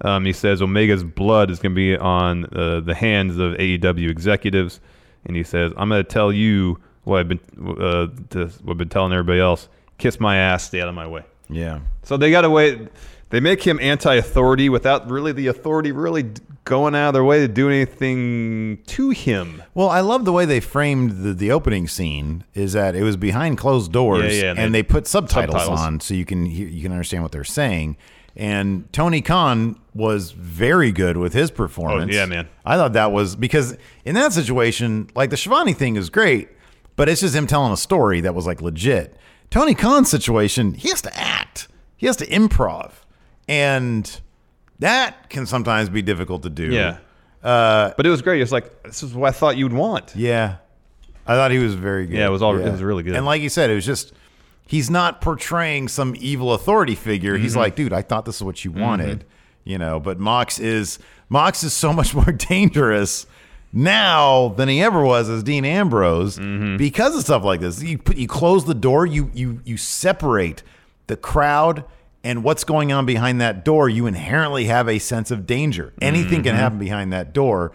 [0.01, 4.09] Um, he says Omega's blood is going to be on uh, the hands of AEW
[4.09, 4.79] executives,
[5.25, 8.77] and he says, "I'm going to tell you what I've been uh, to, what I've
[8.77, 9.67] been telling everybody else.
[9.97, 10.63] Kiss my ass.
[10.63, 11.79] Stay out of my way." Yeah.
[12.03, 12.87] So they got away.
[13.29, 16.31] They make him anti-authority without really the authority really
[16.65, 19.63] going out of their way to do anything to him.
[19.73, 22.43] Well, I love the way they framed the, the opening scene.
[22.53, 25.55] Is that it was behind closed doors, Yeah, yeah, and and they- they put subtitles,
[25.61, 25.79] subtitles.
[25.79, 27.97] on so you can hear, you can understand what they're saying.
[28.35, 32.11] And Tony Khan was very good with his performance.
[32.13, 32.47] Oh, yeah, man.
[32.65, 33.75] I thought that was because
[34.05, 36.49] in that situation, like the Schiavone thing is great,
[36.95, 39.15] but it's just him telling a story that was like legit.
[39.49, 41.67] Tony Khan's situation, he has to act,
[41.97, 42.91] he has to improv,
[43.49, 44.21] and
[44.79, 46.71] that can sometimes be difficult to do.
[46.71, 46.97] Yeah.
[47.43, 48.41] Uh, But it was great.
[48.41, 50.13] It's like this is what I thought you'd want.
[50.15, 50.55] yeah.
[51.27, 52.17] I thought he was very good.
[52.17, 53.15] Yeah, it was all- it was really good.
[53.15, 54.13] And like you said, it was just
[54.65, 57.37] he's not portraying some evil authority figure.
[57.37, 57.57] He's Mhm.
[57.57, 59.25] like, dude, I thought this is what you wanted.
[59.63, 60.97] You know, but Mox is
[61.29, 63.27] Mox is so much more dangerous
[63.71, 66.77] now than he ever was as Dean Ambrose Mm-hmm.
[66.77, 67.81] because of stuff like this.
[67.83, 70.63] You put you close the door, you you you separate
[71.07, 71.83] the crowd
[72.23, 75.93] and what's going on behind that door, you inherently have a sense of danger.
[76.01, 76.59] Anything can Mhm.
[76.59, 77.71] happen behind that door.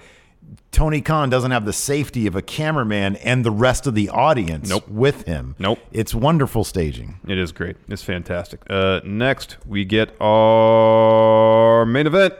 [0.70, 4.68] Tony Khan doesn't have the safety of a cameraman and the rest of the audience
[4.68, 4.88] Nope.
[4.88, 5.54] with him.
[5.58, 5.78] Nope.
[5.92, 7.20] It's wonderful staging.
[7.28, 7.76] It is great.
[7.88, 8.60] It's fantastic.
[8.68, 12.34] Uh, next, we get our main event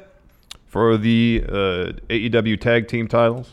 [0.66, 3.52] for the uh, AEW Tag Team titles.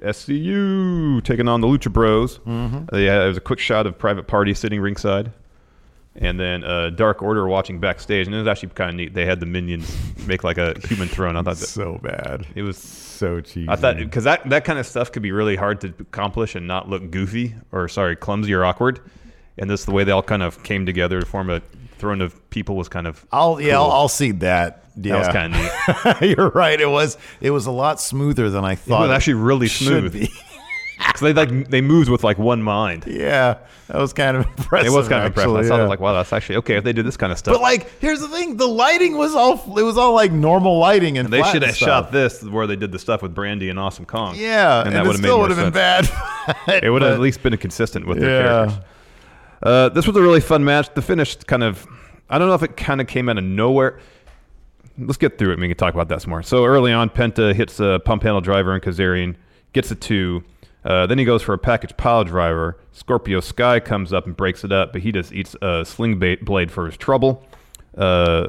[0.00, 2.38] SCU taking on the Lucha Bros.
[2.46, 2.92] Mhm.
[2.92, 5.32] Uh, yeah, it was a quick shot of Private Party sitting ringside.
[6.16, 8.26] And then uh, Dark Order watching backstage.
[8.26, 9.14] And it was actually kind of neat.
[9.14, 9.92] They had the minions
[10.26, 11.36] make like a human throne.
[11.36, 12.46] I thought that, so bad.
[12.54, 13.68] It was so cheap.
[13.68, 16.68] I thought because that that kind of stuff could be really hard to accomplish and
[16.68, 19.00] not look goofy or sorry clumsy or awkward.
[19.58, 21.60] And this the way they all kind of came together to form a
[21.98, 23.82] throne of people was kind of I'll yeah, cool.
[23.82, 24.84] I'll, I'll see that.
[24.96, 25.18] Yeah.
[25.18, 26.36] That was kinda neat.
[26.36, 26.80] You're right.
[26.80, 29.00] It was it was a lot smoother than I thought.
[29.04, 30.30] it was actually really should smooth be.
[31.06, 33.04] Because they like they moved with like one mind.
[33.06, 34.92] Yeah, that was kind of impressive.
[34.92, 35.54] It was kind of impressive.
[35.54, 35.82] I actually, thought I yeah.
[35.84, 37.54] was like, wow, that's actually okay if they did this kind of stuff.
[37.54, 41.18] But like, here's the thing: the lighting was all it was all like normal lighting,
[41.18, 44.06] and they should have shot this where they did the stuff with Brandi and Awesome
[44.06, 44.34] Kong.
[44.36, 46.08] Yeah, and, that would've still would have been bad.
[46.82, 48.46] it would have at least been consistent with their Yeah.
[48.46, 48.84] characters.
[49.64, 50.92] Uh, this was a really fun match.
[50.94, 51.86] The finish kind of,
[52.28, 53.98] I don't know if it kind of came out of nowhere.
[54.98, 56.42] Let's get through it and we can talk about that some more.
[56.42, 59.36] So early on, Penta hits a pump handle driver and Kazarian
[59.72, 60.44] gets a two.
[60.84, 62.78] Uh, then he goes for a package pile driver.
[62.92, 66.44] Scorpio Sky comes up and breaks it up, but he just eats a sling bait
[66.44, 67.42] blade for his trouble.
[67.96, 68.48] Uh,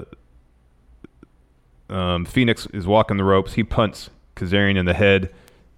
[1.89, 3.53] um, Phoenix is walking the ropes.
[3.53, 5.31] He punts Kazarian in the head.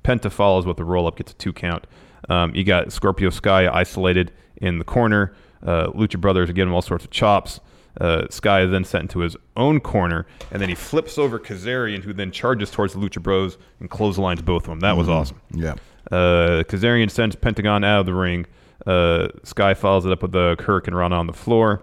[0.03, 1.85] Penta follows with a roll up, gets a two count.
[2.29, 5.33] Um, you got Scorpio Sky isolated in the corner.
[5.61, 7.59] Uh, Lucha Brothers are giving him all sorts of chops.
[7.99, 12.03] Uh, Sky is then sent into his own corner, and then he flips over Kazarian,
[12.03, 14.79] who then charges towards the Lucha Bros and clotheslines both of them.
[14.81, 15.11] That was Mhm.
[15.15, 15.41] awesome.
[15.51, 15.73] Yeah.
[16.11, 18.45] Uh, Kazarian sends Pentagon out of the ring.
[18.85, 21.81] Uh, Sky follows it up with a hurricanrana on the floor.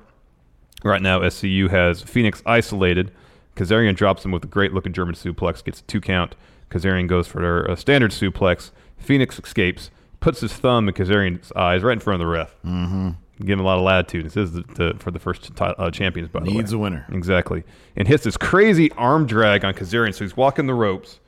[0.83, 3.11] Right now, SCU has Phoenix isolated.
[3.57, 6.35] Kazarian drops him with a great looking German suplex, gets a two count.
[6.71, 8.71] Kazarian goes for a standard suplex.
[8.99, 12.55] Phoenix escapes, puts his thumb in Kazarian's eyes right in front of the ref.
[12.65, 13.11] Mm-hmm.
[13.41, 14.27] Give him a lot of latitude.
[14.27, 16.53] This is the, the, for the first ti- uh, champions, by the way.
[16.57, 17.05] Needs a winner.
[17.13, 17.65] Exactly.
[17.97, 20.15] And hits this crazy arm drag on Kazarian.
[20.15, 21.19] So he's walking the ropes.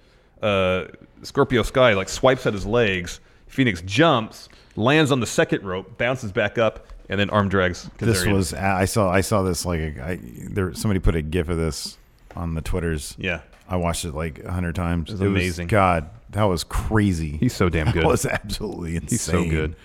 [0.41, 0.85] Uh,
[1.23, 3.21] Scorpio Sky like swipes at his legs.
[3.47, 7.89] Phoenix jumps, lands on the second rope, bounces back up, and then arm drags.
[7.99, 10.19] This was I saw I saw this like I
[10.51, 11.97] there somebody put a gif of this
[12.35, 13.15] on the twitters.
[13.19, 13.41] Yeah.
[13.69, 15.11] I watched it like a hundred times.
[15.11, 15.67] It was amazing.
[15.69, 17.37] God, that was crazy.
[17.37, 18.03] He's so damn good.
[18.05, 19.09] That was absolutely insane.
[19.09, 19.77] He's so good.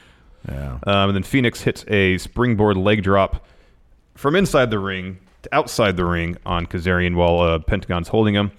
[0.47, 0.79] Yeah.
[0.85, 3.45] Um, and then Phoenix hits a springboard leg drop
[4.15, 8.51] from inside the ring to outside the ring on Kazarian while uh, Pentagon's holding him.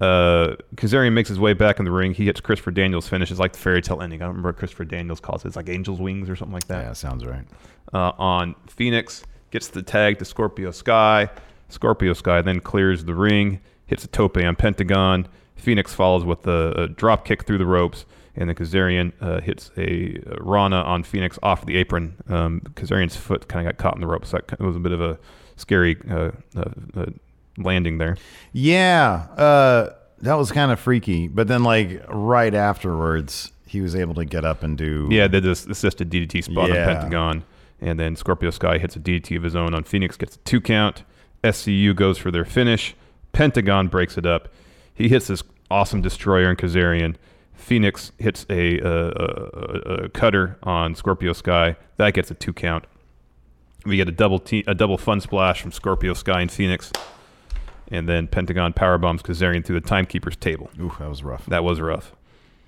[0.00, 2.14] Uh, Kazarian makes his way back in the ring.
[2.14, 3.30] He hits Christopher Daniels' finish.
[3.30, 4.20] It's like the fairy tale ending.
[4.20, 5.48] I don't remember what Christopher Daniels calls it.
[5.48, 6.84] It's like Angel's Wings or something like that.
[6.84, 7.44] Yeah, sounds right.
[7.92, 11.28] Uh, on Phoenix, gets the tag to Scorpio Sky.
[11.68, 15.26] Scorpio Sky then clears the ring, hits a tope on Pentagon.
[15.56, 19.70] Phoenix follows with a, a drop kick through the ropes, and then Kazarian uh, hits
[19.76, 22.16] a, a Rana on Phoenix off the apron.
[22.28, 24.30] Um, Kazarian's foot kind of got caught in the ropes.
[24.30, 25.18] So that it was a bit of a
[25.56, 26.64] scary uh, uh,
[26.96, 27.06] uh,
[27.58, 28.16] landing there.
[28.52, 29.90] Yeah, uh,
[30.20, 31.28] that was kind of freaky.
[31.28, 35.08] But then, like right afterwards, he was able to get up and do.
[35.10, 36.88] Yeah, did this assisted DDT spot Yeah.
[36.88, 37.44] on Pentagon,
[37.80, 40.60] and then Scorpio Sky hits a DDT of his own on Phoenix, gets a two
[40.60, 41.04] count.
[41.42, 42.94] SCU goes for their finish.
[43.32, 44.48] Pentagon breaks it up.
[44.94, 47.14] He hits this awesome destroyer on Kazarian.
[47.54, 49.24] Phoenix hits a, uh, a,
[49.54, 51.76] a, a cutter on Scorpio Sky.
[51.96, 52.84] That gets a two count.
[53.86, 56.90] We get a double te- a double fun splash from Scorpio Sky and Phoenix,
[57.90, 60.70] and then Pentagon power bombs Kazarian through the timekeeper's table.
[60.80, 61.46] Ooh, that was rough.
[61.46, 62.12] That was rough.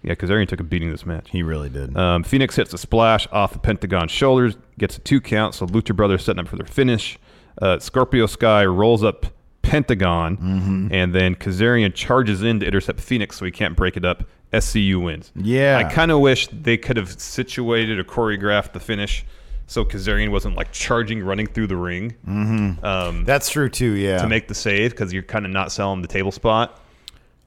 [0.02, 1.28] Yeah, Kazarian took a beating this match.
[1.30, 1.96] He really did.
[1.96, 5.54] Um, Phoenix hits a splash off the Pentagon shoulders, gets a two count.
[5.54, 7.18] So Lucha Brothers setting up for their finish.
[7.60, 9.26] Uh, Scorpio Sky rolls up
[9.62, 10.88] Pentagon, Mm-hmm.
[10.92, 14.24] and then Kazarian charges in to intercept Phoenix, so he can't break it up.
[14.52, 15.32] SCU wins.
[15.36, 15.78] Yeah.
[15.78, 19.24] I kind of wish they could have situated or choreographed the finish
[19.72, 22.14] so Kazarian wasn't like charging, running through the ring.
[22.28, 22.82] Mhm.
[22.84, 23.92] Um, That's true too.
[23.92, 24.18] Yeah.
[24.18, 26.78] to make the save because you're kind of not selling the table spot.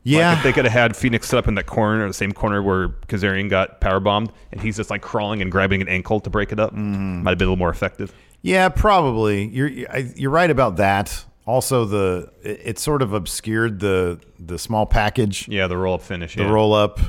[0.03, 0.29] Yeah.
[0.29, 2.61] Like if they could have had Phoenix set up in that corner, the same corner
[2.61, 6.29] where Kazarian got power bombed, and he's just like crawling and grabbing an ankle to
[6.29, 7.23] break it up, Mm-hmm.
[7.23, 8.13] might have been a little more effective.
[8.41, 9.45] Yeah, probably.
[9.47, 9.69] You're
[10.15, 11.25] you're right about that.
[11.47, 15.47] Also, the it, it sort of obscured the the small package.
[15.47, 16.35] Yeah, the roll up finish.
[16.35, 16.49] the yeah.
[16.51, 16.99] roll up,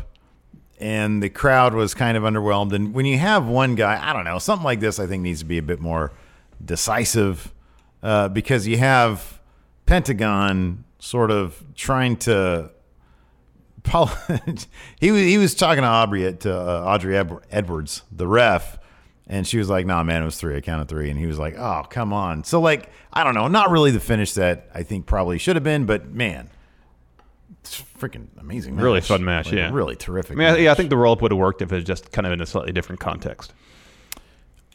[0.79, 2.73] and the crowd was kind of underwhelmed.
[2.73, 5.41] And when you have one guy, I don't know, something like this, I think needs
[5.41, 6.13] to be a bit more
[6.65, 7.53] decisive
[8.03, 9.41] uh, because you have
[9.87, 12.71] Pentagon sort of trying to.
[14.99, 18.81] He was he was talking to Aubrey to uh, Aubrey Edwards, the ref,
[19.29, 20.57] and she was like, "Nah, man, it was three.
[20.57, 21.09] I counted three.
[21.09, 24.01] And he was like, "Oh, come on." So like, I don't know, not really the
[24.01, 26.51] finish that I think probably should have been, but man,
[27.99, 28.77] freaking amazing.
[28.77, 29.71] Really fun match, Like, yeah.
[29.73, 30.33] really terrific.
[30.33, 30.61] I mean, match.
[30.61, 32.33] yeah, I think the roll up would have worked if it was just kind of
[32.33, 33.53] in a slightly different context.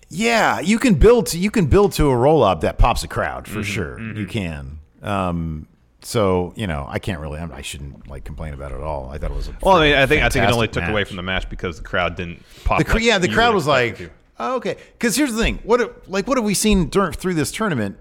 [0.09, 3.07] Yeah, you can build to, you can build to a roll up that pops a
[3.07, 3.99] crowd Mm-hmm, for sure.
[3.99, 4.79] You can.
[5.01, 5.67] Um,
[6.01, 7.39] so you know, I can't really.
[7.39, 9.09] I'm- I shouldn't like complain about it at all.
[9.09, 9.47] I thought it was.
[9.47, 11.49] A Well, I mean, I think I think it only took away from the match
[11.49, 12.79] because the crowd didn't pop.
[12.79, 14.77] The cr- like yeah, the crowd was like, oh, okay.
[14.93, 17.97] Because here's the thing: what like what have we seen dur- through this tournament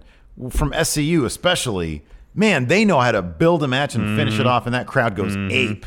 [0.51, 2.03] from SCU, especially?
[2.35, 4.51] Man, they know how to build a match and finish it Mhm.
[4.51, 5.53] off, and that crowd goes Mhm.
[5.53, 5.87] ape.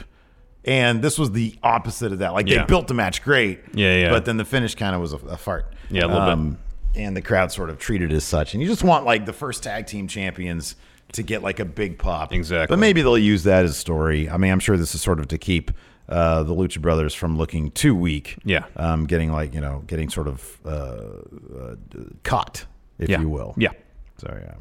[0.65, 2.33] And this was the opposite of that.
[2.33, 2.59] Like Yeah.
[2.59, 4.09] they built the match great, Yeah, yeah.
[4.09, 5.73] But then the finish kind of was a, a fart.
[5.89, 6.57] Yeah, a little bit.
[6.95, 8.53] And the crowd sort of treated it as such.
[8.53, 10.75] And you just want like the first tag team champions
[11.13, 12.31] to get like a big pop.
[12.31, 12.71] Exactly.
[12.73, 14.29] But maybe they'll use that as a story.
[14.29, 15.71] I mean, I'm sure this is sort of to keep
[16.09, 18.37] uh, the Lucha Brothers from looking too weak.
[18.43, 18.65] Yeah.
[18.75, 21.75] Um, getting like, you know, getting sort of uh, uh,
[22.23, 22.65] caught,
[22.99, 23.21] if Yeah.
[23.21, 23.53] you will.
[23.57, 23.69] Yeah.
[24.17, 24.53] So, yeah.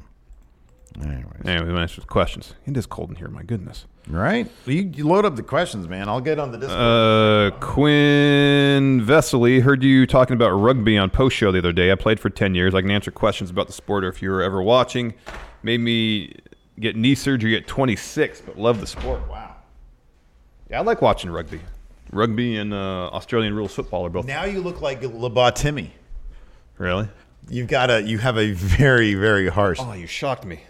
[1.00, 1.42] Anyways.
[1.44, 2.54] Anyway, we answer the questions.
[2.66, 3.28] It is cold in here.
[3.28, 3.86] My goodness.
[4.08, 4.50] Right?
[4.66, 6.08] You, you load up the questions, man.
[6.08, 6.80] I'll get on the Discord.
[6.80, 11.92] Uh, Quinn Vesely, heard you talking about rugby on post show the other day.
[11.92, 12.74] I played for 10 years.
[12.74, 15.14] I can answer questions about the sport or if you were ever watching.
[15.62, 16.34] Made me
[16.80, 19.26] get knee surgery at 26, but love the sport.
[19.28, 19.56] Wow.
[20.70, 21.60] Yeah, I like watching rugby.
[22.12, 24.26] Rugby and uh, Australian rules football are both.
[24.26, 25.92] now you look like Labat Timmy.
[26.78, 27.08] Really?
[27.48, 29.78] You've got a you have a very very harsh.
[29.80, 30.60] Oh, you shocked me.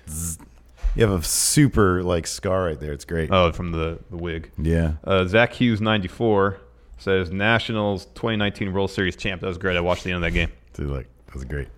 [0.95, 2.93] You have a super like scar right there.
[2.93, 3.31] It's great.
[3.33, 4.51] Oh, from the, the wig.
[4.59, 4.95] Yeah.
[5.05, 6.59] Uh, Zach Hughes, 94,
[6.99, 9.41] says Nationals 2019 World Series champ.
[9.41, 9.77] That was great.
[9.77, 10.51] I watched the end of that game.
[10.75, 11.69] Dude, like that was great.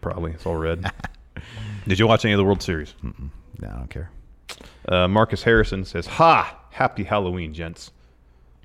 [0.00, 0.32] Probably.
[0.32, 0.90] It's all red.
[1.88, 2.94] Did you watch any of the World Series?
[3.02, 4.10] No, I don't care.
[4.88, 6.58] Uh, Marcus Harrison says, "Ha!
[6.70, 7.90] Happy Halloween, gents.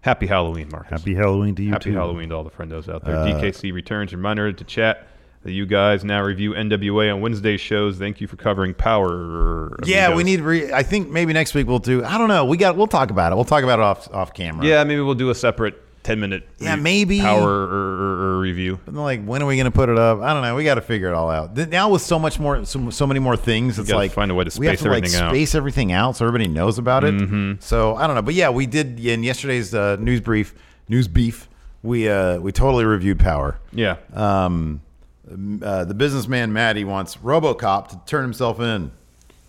[0.02, 0.92] Happy Halloween, Marcus.
[0.92, 1.94] Happy Halloween to you Happy too.
[1.94, 3.18] Halloween to all the friendos out there.
[3.18, 4.14] Uh, DKC returns.
[4.14, 5.08] Reminder to chat
[5.44, 7.98] that you guys now review NWA on Wednesday shows.
[7.98, 9.76] Thank you for covering Power.
[9.86, 10.42] Yeah, we need.
[10.42, 12.04] Re- I think maybe next week we'll do.
[12.04, 12.46] I don't know.
[12.46, 12.76] We got.
[12.76, 13.36] We'll talk about it.
[13.36, 14.66] We'll talk about it off off camera.
[14.66, 16.48] Yeah, maybe we'll do a separate ten minute.
[16.60, 17.20] Yeah, maybe.
[17.20, 18.80] power or, or, or review.
[18.86, 20.20] But then, like, when are we going to put it up?
[20.22, 20.56] I don't know.
[20.56, 21.56] We got to figure it all out.
[21.56, 24.44] Now with so much more, so, so many more things, it's like find a way
[24.46, 25.32] to space we have to like everything out.
[25.32, 27.14] space everything out so everybody knows about it.
[27.14, 27.62] Mhm.
[27.62, 30.56] So I don't know, but yeah, we did in yesterday's uh, news brief,
[30.90, 31.50] news beef.
[31.84, 33.60] We uh, we totally reviewed Power.
[33.72, 33.98] Yeah.
[34.14, 34.82] Um,
[35.30, 38.92] uh, the businessman Maddie wants RoboCop to turn himself in.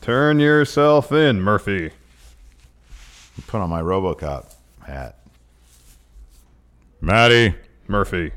[0.00, 1.90] Turn yourself in, Murphy.
[3.46, 4.54] Put on my RoboCop
[4.86, 5.18] hat.
[7.00, 7.54] Maddie.
[7.86, 8.32] Murphy.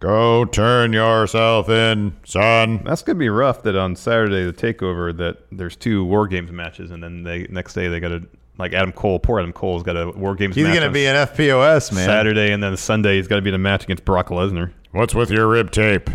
[0.00, 2.82] Go turn yourself in, son.
[2.84, 3.62] That's gonna be rough.
[3.62, 7.72] That on Saturday the takeover that there's two War Games matches, and then they next
[7.72, 8.26] day they got to
[8.58, 9.18] like Adam Cole.
[9.18, 10.56] Poor Adam Cole's got a War Games.
[10.56, 12.04] He's match gonna on be an FPOS man.
[12.04, 14.72] Saturday, and then Sunday he's got to be in a match against Brock Lesnar.
[14.94, 16.08] What's with your rib tape?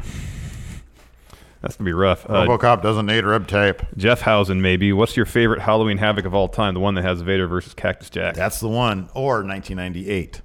[1.61, 2.25] That's gonna be rough.
[2.29, 3.81] Uh, RoboCop doesn't need rib tape.
[3.97, 4.93] Jeff Housen, maybe.
[4.93, 6.75] What's your favorite Halloween Havoc of all time?
[6.75, 8.35] The one that has Vader versus Cactus Jack.
[8.35, 9.09] That's the one.
[9.13, 10.41] Or 1998.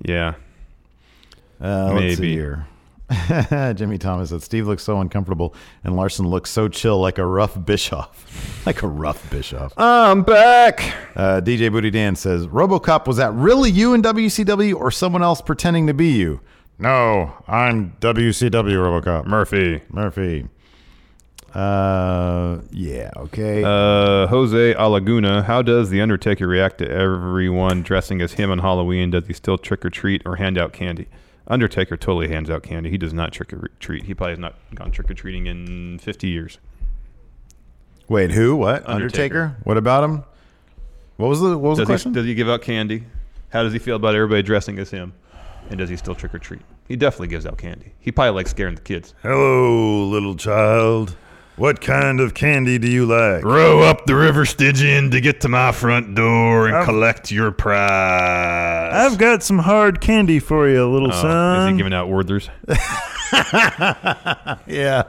[0.00, 0.34] Yeah.
[1.60, 2.32] Uh, let's see Maybe.
[2.32, 2.66] here.
[3.74, 7.62] Jimmy Thomas said Steve looks so uncomfortable, and Larson looks so chill, like a rough
[7.66, 9.74] Bischoff, like a rough Bischoff.
[9.76, 10.80] I'm back.
[11.14, 15.42] Uh, DJ Booty Dan says RoboCop was that really you in WCW or someone else
[15.42, 16.40] pretending to be you?
[16.82, 19.24] No, I'm WCW RoboCop.
[19.24, 19.82] Murphy.
[19.88, 20.48] Murphy.
[21.54, 23.62] Uh, yeah, okay.
[23.62, 29.10] Uh, Jose Alaguna, how does the Undertaker react to everyone dressing as him on Halloween?
[29.10, 31.06] Does he still trick or treat or hand out candy?
[31.46, 32.90] Undertaker totally hands out candy.
[32.90, 34.06] He does not trick or treat.
[34.06, 36.58] He probably has not gone trick or treating in 50 years.
[38.08, 38.56] Wait, who?
[38.56, 38.88] What?
[38.88, 39.38] Undertaker.
[39.42, 39.56] Undertaker?
[39.62, 40.24] What about him?
[41.16, 42.12] What was the what was Does the he, question?
[42.12, 43.04] does he give out candy?
[43.50, 45.12] How does he feel about everybody dressing as him?
[45.70, 46.62] And does he still trick or treat?
[46.88, 47.94] He definitely gives out candy.
[47.98, 49.14] He probably likes scaring the kids.
[49.22, 51.16] Hello, little child.
[51.56, 53.44] What kind of candy do you like?
[53.44, 57.52] Row up the river Stygian to get to my front door and I've- collect your
[57.52, 58.92] prize.
[58.94, 61.68] I've got some hard candy for you, little Oh, son.
[61.68, 62.48] Is he giving out Werthers?
[64.66, 65.04] yeah.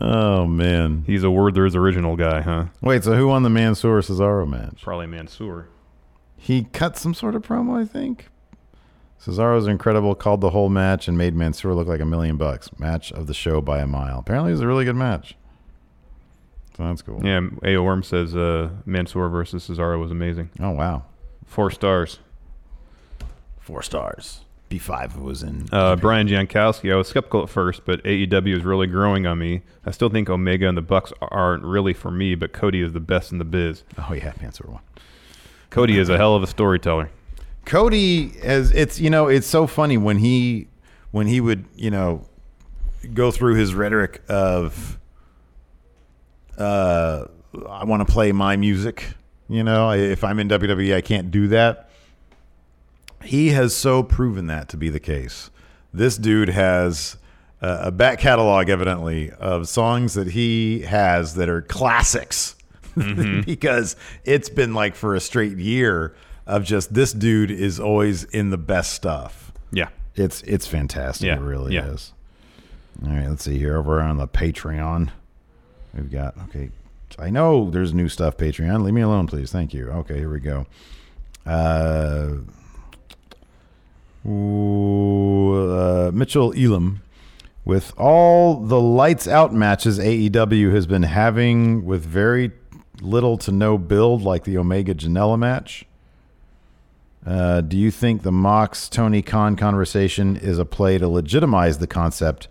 [0.00, 1.04] Oh man.
[1.06, 2.66] He's a Werther's original guy, huh?
[2.80, 4.82] Wait, so who won the Mansoor Cesaro match?
[4.82, 5.68] Probably Mansoor.
[6.36, 8.28] He cut some sort of promo, I think.
[9.24, 12.70] Cesaro's incredible, called the whole match and made Mansoor look like a million bucks.
[12.78, 14.18] Match of the show by a mile.
[14.18, 15.36] Apparently, it was a really good match.
[16.76, 17.20] So that's cool.
[17.24, 17.82] Yeah, A.O.
[17.82, 20.50] Worm says uh, Mansoor versus Cesaro was amazing.
[20.58, 21.04] Oh wow,
[21.46, 22.18] four stars.
[23.60, 24.40] Four stars.
[24.70, 25.68] B5 was in.
[25.70, 29.62] Uh, Brian Jankowski, I was skeptical at first, but AEW is really growing on me.
[29.84, 33.00] I still think Omega and the Bucks aren't really for me, but Cody is the
[33.00, 33.84] best in the biz.
[33.98, 34.80] Oh yeah, Mansoor won.
[35.70, 37.10] Cody is a hell of a storyteller.
[37.64, 40.68] Cody as it's you know it's so funny when he
[41.10, 42.26] when he would you know
[43.14, 44.98] go through his rhetoric of
[46.58, 47.24] uh
[47.68, 49.06] I want to play my music
[49.48, 51.88] you know if I'm in WWE I can't do that.
[53.22, 55.50] He has so proven that to be the case.
[55.94, 57.16] This dude has
[57.60, 62.56] a a back catalog evidently of songs that he has that are classics.
[62.96, 63.46] Mhm.
[63.46, 63.96] because
[64.26, 66.14] it's been like for a straight year
[66.46, 69.52] of just this dude is always in the best stuff.
[69.70, 69.88] Yeah.
[70.14, 71.26] It's it's fantastic.
[71.26, 71.86] Yeah, It really yeah.
[71.86, 72.12] is.
[73.04, 73.76] All right, let's see here.
[73.78, 75.08] Over on the Patreon.
[75.94, 76.70] We've got okay.
[77.18, 78.82] I know there's new stuff, Patreon.
[78.82, 79.50] Leave me alone, please.
[79.52, 79.88] Thank you.
[79.90, 80.66] Okay, here we go.
[81.46, 82.36] Uh
[84.28, 87.02] ooh, uh, Mitchell Elam.
[87.64, 92.50] With all the lights out matches AEW has been having with very
[93.00, 95.84] little to no build, like the Omega Janela match,
[97.26, 101.86] uh, do you think the Mox Tony Khan conversation is a play to legitimize the
[101.86, 102.48] concept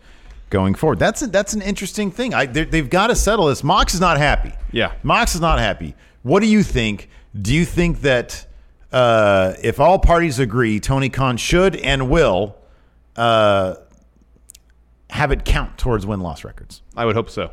[0.50, 1.00] going forward?
[1.00, 2.34] That's a, that's an interesting thing.
[2.34, 3.64] I, they- they've got to settle this.
[3.64, 4.54] Mox is not happy.
[4.72, 4.94] Yeah.
[5.04, 5.96] Mox is not happy.
[6.24, 7.10] What do you think?
[7.40, 8.46] Do you think that
[8.92, 12.56] uh, if all parties agree, Tony Khan should and will
[13.16, 13.76] uh,
[15.10, 16.82] have it count towards win loss records?
[16.96, 17.52] I would hope so.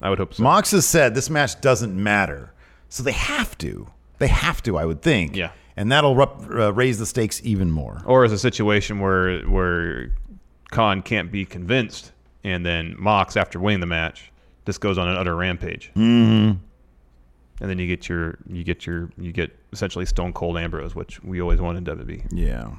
[0.00, 0.42] I would hope so.
[0.42, 2.52] Mox has said this match doesn't matter,
[2.88, 3.88] so they have to.
[4.18, 5.36] They have to, I would think.
[5.36, 5.52] Yeah.
[5.76, 8.02] And that'll rup- uh, raise the stakes even more.
[8.04, 10.12] Or as a situation where where
[10.70, 12.12] Khan can't be convinced,
[12.44, 14.32] and then Mox, after winning the match,
[14.66, 15.90] just goes on an utter rampage.
[15.96, 16.58] Mm-hmm.
[17.60, 21.22] And then you get your you get your you get essentially Stone Cold Ambrose, which
[21.22, 22.26] we always wanted in WWE.
[22.32, 22.70] Yeah.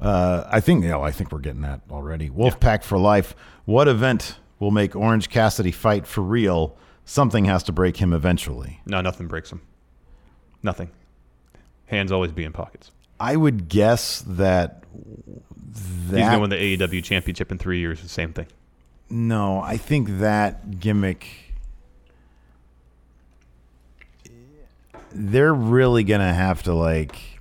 [0.00, 2.30] Uh, I think you know, I think we're getting that already.
[2.30, 3.34] Wolfpack for life.
[3.64, 6.76] What event will make Orange Cassidy fight for real?
[7.04, 8.80] Something has to break him eventually.
[8.84, 9.62] No, nothing breaks him.
[10.62, 10.90] Nothing.
[11.88, 12.90] Hands always be in pockets.
[13.20, 14.84] I would guess that
[15.74, 18.00] He's that gonna win the AEW championship in three years.
[18.00, 18.46] The same thing.
[19.10, 21.26] No, I think that gimmick.
[25.12, 27.40] They're really gonna have to like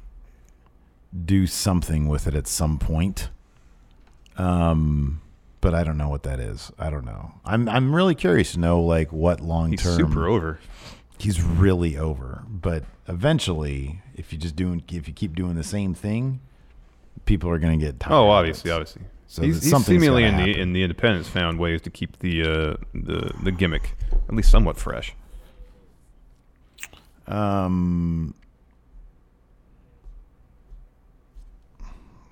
[1.26, 3.30] do something with it at some point.
[4.38, 5.22] Um,
[5.62, 6.72] but I don't know what that is.
[6.78, 7.34] I don't know.
[7.44, 9.98] I'm I'm really curious to know like what long term.
[9.98, 10.60] super over.
[11.18, 12.44] He's really over.
[12.48, 16.40] But eventually, if you just doing if you keep doing the same thing,
[17.26, 18.14] people are going to get tired.
[18.14, 19.04] Oh, obviously, obviously.
[19.28, 22.78] So he's, he's seemingly in the in the independents found ways to keep the uh,
[22.94, 23.96] the the gimmick
[24.28, 25.14] at least somewhat fresh.
[27.28, 28.34] Um,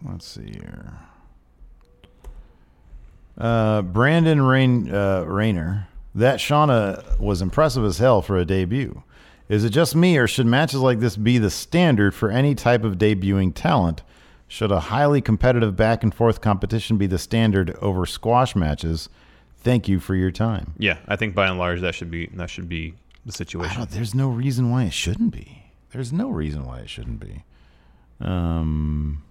[0.08, 0.94] let's see here.
[3.38, 5.90] Uh, Brandon Rain, uh, Rayner.
[6.16, 9.04] That Shauna was impressive as hell for a debut.
[9.50, 12.84] Is it just me, or should matches like this be the standard for any type
[12.84, 14.02] of debuting talent?
[14.48, 19.10] Should a highly competitive back and forth competition be the standard over squash matches?
[19.58, 20.74] Thank you for your time.
[20.78, 22.94] Yeah, I think by and large that should be that should be
[23.26, 23.86] the situation.
[23.90, 25.64] there's no reason why it shouldn't be.
[25.92, 27.44] There's no reason why it shouldn't be.
[28.22, 29.24] Um,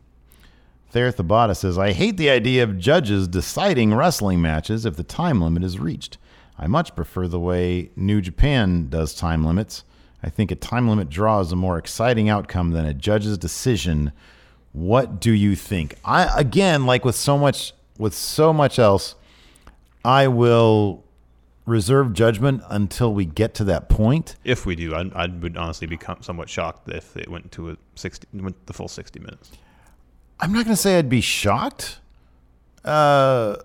[0.91, 5.41] Thayer Thabata says, I hate the idea of judges deciding wrestling matches if the time
[5.41, 6.18] limit is reached.
[6.59, 9.84] I much prefer the way New Japan does time limits.
[10.22, 14.12] I think a time limit draw is a more exciting outcome than a judge's decision.
[14.72, 15.96] What do you think?
[16.05, 19.14] I again, like with so much with so much else,
[20.05, 21.05] I will
[21.66, 24.36] reserve judgment until we get to that point.
[24.44, 27.70] If we do, I, I would honestly be com- somewhat shocked if it went to
[27.70, 29.50] a sixty, went the full sixty minutes.
[30.40, 32.00] I'm not going to say I'd be shocked.
[32.84, 33.57] Uh,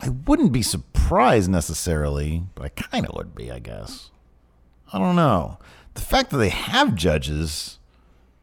[0.00, 4.10] I wouldn't be surprised necessarily, but I kind of would be, I guess.
[4.92, 5.58] I don't know.
[5.94, 7.78] The fact that they have judges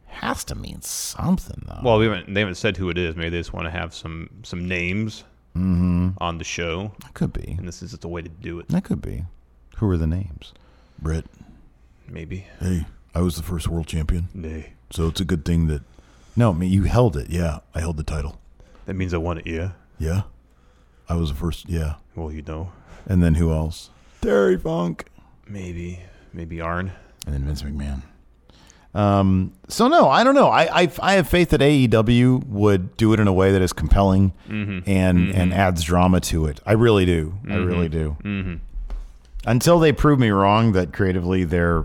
[0.06, 1.80] has to mean something, though.
[1.82, 3.16] Well, we haven't they haven't said who it is.
[3.16, 5.24] Maybe they just want to have some some names
[5.56, 6.14] Mhm.
[6.18, 6.92] on the show.
[7.02, 8.68] That could be, and this is just a way to do it.
[8.68, 9.24] That could be.
[9.76, 10.52] Who are the names?
[11.00, 11.26] Britt.
[12.08, 12.46] Maybe.
[12.60, 14.28] Hey, I was the first world champion.
[14.34, 14.72] Nay.
[14.90, 15.82] So it's a good thing that.
[16.36, 17.30] No, I mean, you held it.
[17.30, 18.40] Yeah, I held the title.
[18.86, 19.46] That means I won it.
[19.46, 19.72] Yeah.
[19.98, 20.22] Yeah.
[21.08, 21.68] I was the first.
[21.68, 21.94] Yeah.
[22.14, 22.70] Well, you know.
[23.06, 23.90] And then who else?
[24.20, 25.06] Terry Funk.
[25.46, 26.00] Maybe
[26.32, 26.92] maybe Arn.
[27.26, 28.02] And then Vince McMahon.
[28.94, 30.48] Um, so no, I don't know.
[30.48, 33.72] I, I I have faith that AEW would do it in a way that is
[33.72, 34.82] compelling Mhm.
[34.86, 35.56] and and Mhm.
[35.56, 36.60] adds drama to it.
[36.66, 37.34] I really do.
[37.46, 37.66] I Mhm.
[37.66, 38.16] really do.
[38.24, 38.60] Mhm.
[39.46, 41.84] Until they prove me wrong that creatively they're,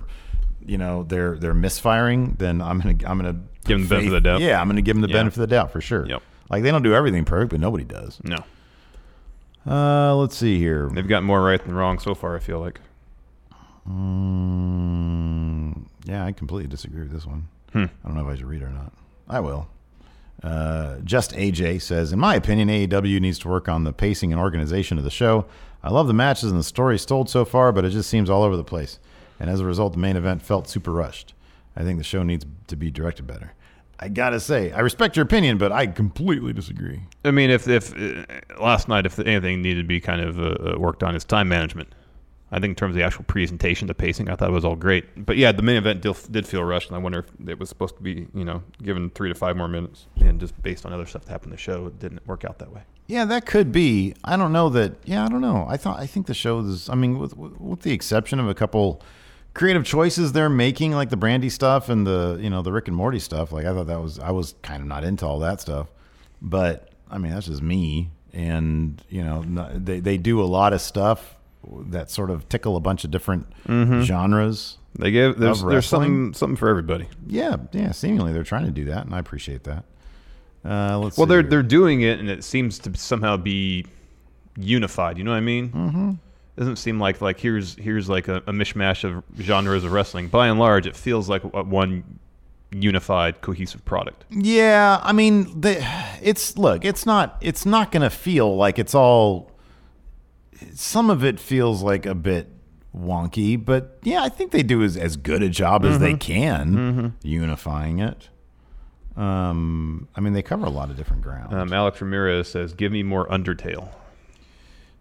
[0.65, 4.11] you know, they're they're misfiring, then I'm gonna I'm gonna Give them the benefit of
[4.13, 4.41] the doubt.
[4.41, 5.13] Yeah, I'm gonna give them the Yeah.
[5.19, 6.05] benefit of the doubt for sure.
[6.07, 6.21] Yep.
[6.49, 8.19] Like they don't do everything perfect, but nobody does.
[8.23, 8.37] No.
[9.65, 10.89] Uh, let's see here.
[10.93, 12.35] They've got more right than wrong so far.
[12.35, 12.79] I feel like.
[13.89, 17.47] Mm, yeah, I completely disagree with this one.
[17.71, 17.85] Hmm.
[18.03, 18.93] I don't know if I should read it or not.
[19.27, 19.67] I will.
[20.41, 24.41] Uh, Just AJ says, in my opinion, AEW needs to work on the pacing and
[24.41, 25.45] organization of the show.
[25.81, 28.43] I love the matches and the stories told so far, but it just seems all
[28.43, 28.99] over the place.
[29.39, 31.33] And as a result, the main event felt super rushed.
[31.75, 33.53] I think the show needs to be directed better.
[34.03, 36.99] I gotta say, I respect your opinion, but I completely disagree.
[37.23, 38.25] I mean, if if uh,
[38.61, 41.47] last night, if anything needed to be kind of uh, uh, worked on, is time
[41.47, 41.87] management.
[42.51, 44.75] I think in terms of the actual presentation, the pacing, I thought it was all
[44.75, 45.25] great.
[45.25, 47.69] But yeah, the main event did, did feel rushed, and I wonder if it was
[47.69, 50.91] supposed to be, you know, given three to five more minutes, and just based on
[50.91, 52.81] other stuff that happened in the show, it didn't work out that way.
[53.07, 54.15] Yeah, that could be.
[54.25, 54.95] I don't know that.
[55.05, 55.65] Yeah, I don't know.
[55.69, 56.89] I thought I think the show is.
[56.89, 59.01] I mean, with with the exception of a couple
[59.53, 62.97] creative choices they're making, like the Brandi stuff and the you know the Rick and
[62.97, 63.51] Morty stuff.
[63.51, 65.87] Like I thought that was I was kind of not into all that stuff.
[66.41, 68.09] But I mean, that's just me.
[68.33, 71.35] And you know, no- they they do a lot of stuff
[71.87, 74.01] that sort of tickle a bunch of different Mhm.
[74.03, 74.77] genres.
[74.97, 77.07] They give there's there's something something for everybody.
[77.27, 77.91] Yeah, yeah.
[77.91, 79.85] Seemingly they're trying to do that, and I appreciate that.
[80.65, 81.49] Uh, let's Well, they're here.
[81.49, 83.85] they're doing it, and it seems to somehow be
[84.57, 85.17] unified.
[85.17, 85.69] You know what I mean?
[85.69, 86.11] Mm-hmm.
[86.55, 90.27] Doesn't seem like like here's here's like a, a mishmash of genres of wrestling.
[90.27, 92.19] By and large, it feels like one
[92.71, 94.25] unified, cohesive product.
[94.29, 95.83] Yeah, I mean, the,
[96.21, 99.51] it's look, it's not, it's not going to feel like it's all.
[100.75, 102.47] Some of it feels like a bit
[102.95, 106.19] wonky, but yeah, I think they do as, as good a job as they Mhm.
[106.19, 107.11] can Mhm.
[107.23, 108.29] unifying it.
[109.15, 111.53] Um, I mean, they cover a lot of different ground.
[111.53, 113.89] Um, Alex Ramirez says, "Give me more Undertale."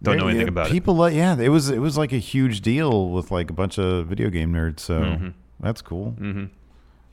[0.02, 0.72] Don't know anything about it.
[0.72, 3.78] people like yeah, it was it was like a huge deal with like a bunch
[3.78, 4.80] of video game nerds.
[4.80, 5.32] So Mhm.
[5.60, 6.16] that's cool.
[6.20, 6.50] Mhm.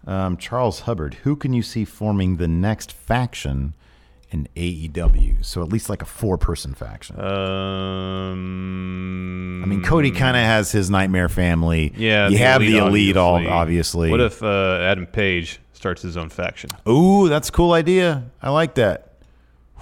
[0.08, 3.74] Um, Charles Hubbard, who can you see forming the next faction
[4.32, 5.38] in AEW?
[5.42, 7.20] So at least like a four person faction.
[8.20, 11.94] Um, I mean, Cody kind of has his Nightmare Family.
[11.98, 14.10] yeah, you have the Elite, all obviously.
[14.10, 16.70] What if uh, Adam Page starts his own faction?
[16.88, 18.24] Ooh, that's a cool idea.
[18.42, 19.09] I like that.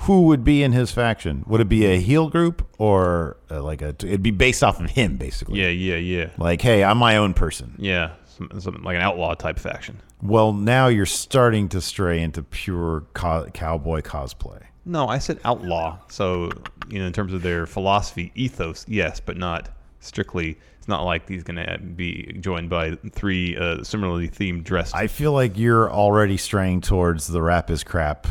[0.01, 1.43] Who would be in his faction?
[1.47, 3.89] Would it be a heel group or uh, like a?
[3.89, 5.59] It'd be based off of him, basically.
[5.59, 6.29] Yeah, yeah, yeah.
[6.37, 7.75] Like, hey, I'm my own person.
[7.77, 10.01] Yeah, some, something like an outlaw type faction.
[10.21, 14.63] Well, now you're starting to stray into pure co- cowboy cosplay.
[14.85, 15.99] No, I said outlaw.
[16.09, 16.51] So,
[16.89, 19.69] you know, in terms of their philosophy, ethos, yes, but not
[19.99, 20.57] strictly.
[20.77, 24.95] It's not like he's going to be joined by three uh, similarly themed dressed.
[24.95, 28.27] I feel like you're already straying towards the rap is crap.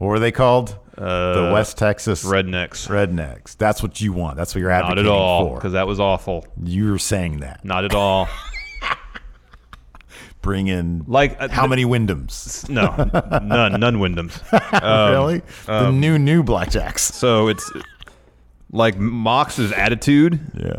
[0.00, 0.78] What were they called?
[0.96, 2.88] Uh, the West Texas rednecks.
[2.88, 3.54] Rednecks.
[3.58, 4.38] That's what you want.
[4.38, 6.46] That's what you're Not advocating at all, because that was awful.
[6.64, 7.62] You're saying that.
[7.66, 8.26] Not at all.
[10.42, 12.66] Bring in like uh, how many Windhams?
[12.70, 12.96] No,
[13.40, 14.40] none, none Windhams.
[14.82, 15.42] Um, really?
[15.66, 17.00] The um, new new blackjacks.
[17.00, 17.70] So it's
[18.72, 20.40] like Mox's attitude.
[20.56, 20.72] Yeah.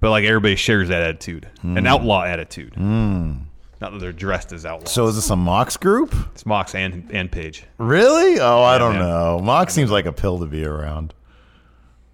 [0.00, 1.88] But like everybody shares that attitude, an Mm.
[1.88, 2.74] outlaw attitude.
[2.74, 3.44] Mm.
[3.80, 4.92] Not that they're dressed as outlaws.
[4.92, 6.14] So is this a Mox group?
[6.32, 7.64] It's Mox and and Page.
[7.78, 8.38] Really?
[8.40, 9.08] Oh, I don't man.
[9.08, 9.40] know.
[9.42, 11.14] Mox seems like a pill to be around.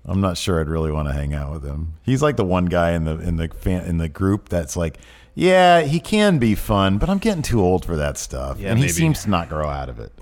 [0.04, 1.94] I'm not sure I'd really want to hang out with him.
[2.04, 4.98] He's like the one guy in the in the fan, in the group that's like,
[5.34, 8.78] yeah, he can be fun, but I'm getting too old for that stuff, Yeah, and
[8.78, 10.12] he seems to not grow out of it.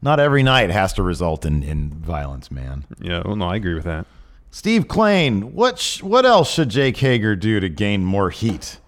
[0.00, 2.86] Not every night has to result in in violence, man.
[2.98, 4.06] Yeah, well, no, I agree with that.
[4.50, 8.78] Steve Klain, what sh- what else should Jake Hager do to gain more heat?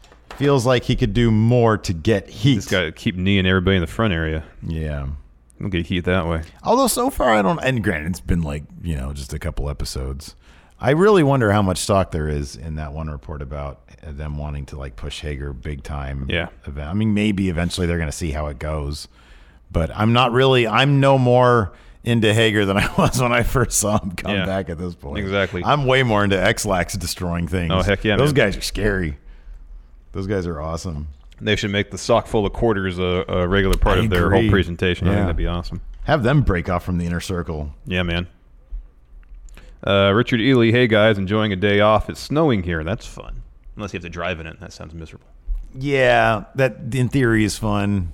[0.41, 2.57] Feels like he could do more to get heat.
[2.57, 4.43] Just got to keep kneeing everybody in the front area.
[4.67, 5.07] Yeah.
[5.61, 6.43] We'll get heat that way.
[6.65, 9.69] Although so far I don't, and granted it's been like you know just a couple
[9.69, 10.35] episodes.
[10.81, 14.65] I really wonder how much stock there is in that one report about them wanting
[14.67, 16.25] to like push Hager big time.
[16.31, 16.49] Yeah.
[16.67, 16.89] Event.
[16.89, 19.07] I mean, maybe eventually they're going to see how it goes,
[19.71, 20.67] but I'm not really.
[20.67, 21.73] I'm no more
[22.03, 24.47] into Hager than I was when I first saw him come Yeah.
[24.47, 25.19] back at this point.
[25.19, 25.63] Exactly.
[25.63, 27.71] I'm way more into X-Lax destroying things.
[27.75, 28.47] Oh, heck yeah, Those man.
[28.47, 29.19] guys are scary.
[30.13, 31.09] Those guys are awesome.
[31.41, 34.27] They should make the sock full of quarters a, a regular part I of their
[34.27, 34.43] agree.
[34.43, 35.07] whole presentation.
[35.09, 35.17] I Yeah.
[35.17, 35.81] think that'd be awesome.
[36.05, 37.71] Have them break off from the inner circle.
[37.87, 38.27] Yeah, man.
[39.87, 42.11] Uh, Richard Ely, hey guys, enjoying a day off.
[42.11, 42.85] It's snowing here.
[42.85, 43.43] That's fun.
[43.77, 44.61] Unless you have to drive in it.
[44.61, 45.27] That sounds miserable.
[45.75, 48.13] Yeah, that in theory is fun.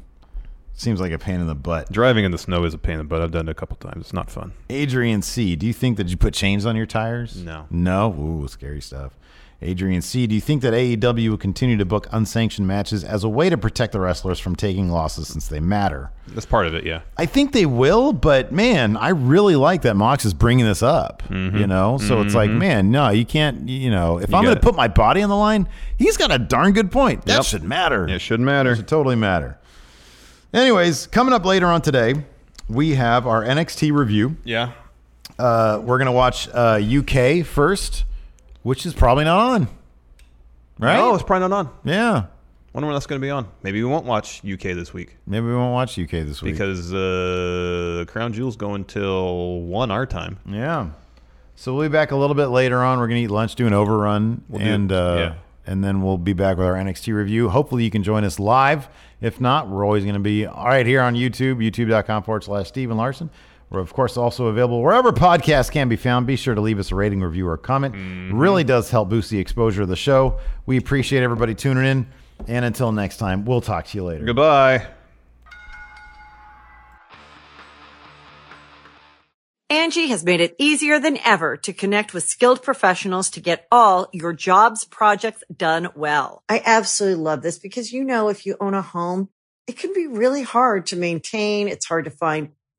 [0.75, 1.91] Seems like a pain in the butt.
[1.91, 3.23] Driving in the snow is a pain in the butt.
[3.23, 4.03] I've done it a couple times.
[4.03, 4.53] It's not fun.
[4.69, 7.43] Adrian C, do you think that you put chains on your tires?
[7.43, 7.67] No.
[7.71, 8.13] No?
[8.13, 9.17] Ooh, scary stuff.
[9.63, 13.29] Adrian C, do you think that AEW will continue to book unsanctioned matches as a
[13.29, 16.11] way to protect the wrestlers from taking losses since they matter?
[16.29, 17.01] That's part of it, yeah.
[17.17, 21.23] I think they will, but man, I really like that Mox is bringing this up.
[21.31, 22.59] You know, so it's like, Mhm.
[22.59, 23.67] man, no, you can't.
[23.69, 26.31] You know, if You I'm going to put my body on the line, he's got
[26.31, 27.25] a darn good point.
[27.25, 27.45] That Yep.
[27.45, 28.07] should matter.
[28.07, 28.73] It should matter.
[28.73, 29.57] It should totally matter.
[30.53, 32.15] Anyways, coming up later on today,
[32.69, 34.37] we have our NXT review.
[34.45, 34.73] Yeah.
[35.39, 38.05] Uh, we're gonna watch uh, UK first,
[38.67, 39.69] which is probably not on.
[40.81, 40.99] Right?
[40.99, 41.71] Oh, it's probably not on.
[41.85, 42.27] Yeah.
[42.73, 43.47] Wonder when that's going to be on.
[43.62, 46.55] Maybe we won't watch UK this week Maybe we won't watch UK this week.
[46.55, 50.41] because uh, Crown Jewel's go until one our time.
[50.45, 50.91] Yeah.
[51.55, 52.99] So we'll be back a little bit later on.
[52.99, 55.35] We're gonna eat lunch, do an overrun, do- and uh, yeah.
[55.73, 57.49] and then we'll be back with our NXT review.
[57.49, 58.89] Hopefully, you can join us live.
[59.23, 62.91] If not, we're always gonna be all right here on YouTube, youtube.com forward slash Steve
[62.91, 63.31] and Larson.
[63.71, 66.27] We're of course also available wherever podcasts can be found.
[66.27, 67.95] Be sure to leave us a rating, review, or comment.
[67.95, 68.39] Mm-hmm.
[68.39, 70.39] Really does help boost the exposure of the show.
[70.67, 72.07] We appreciate everybody tuning in.
[72.47, 74.25] And until next time, we'll talk to you later.
[74.25, 74.87] Goodbye.
[79.69, 84.09] Angie has made it easier than ever to connect with skilled professionals to get all
[84.12, 86.45] your jobs projects done well.
[86.49, 89.29] I absolutely love this because, you know, if you own a home,
[89.67, 91.67] it can be really hard to maintain.
[91.67, 92.51] It's hard to find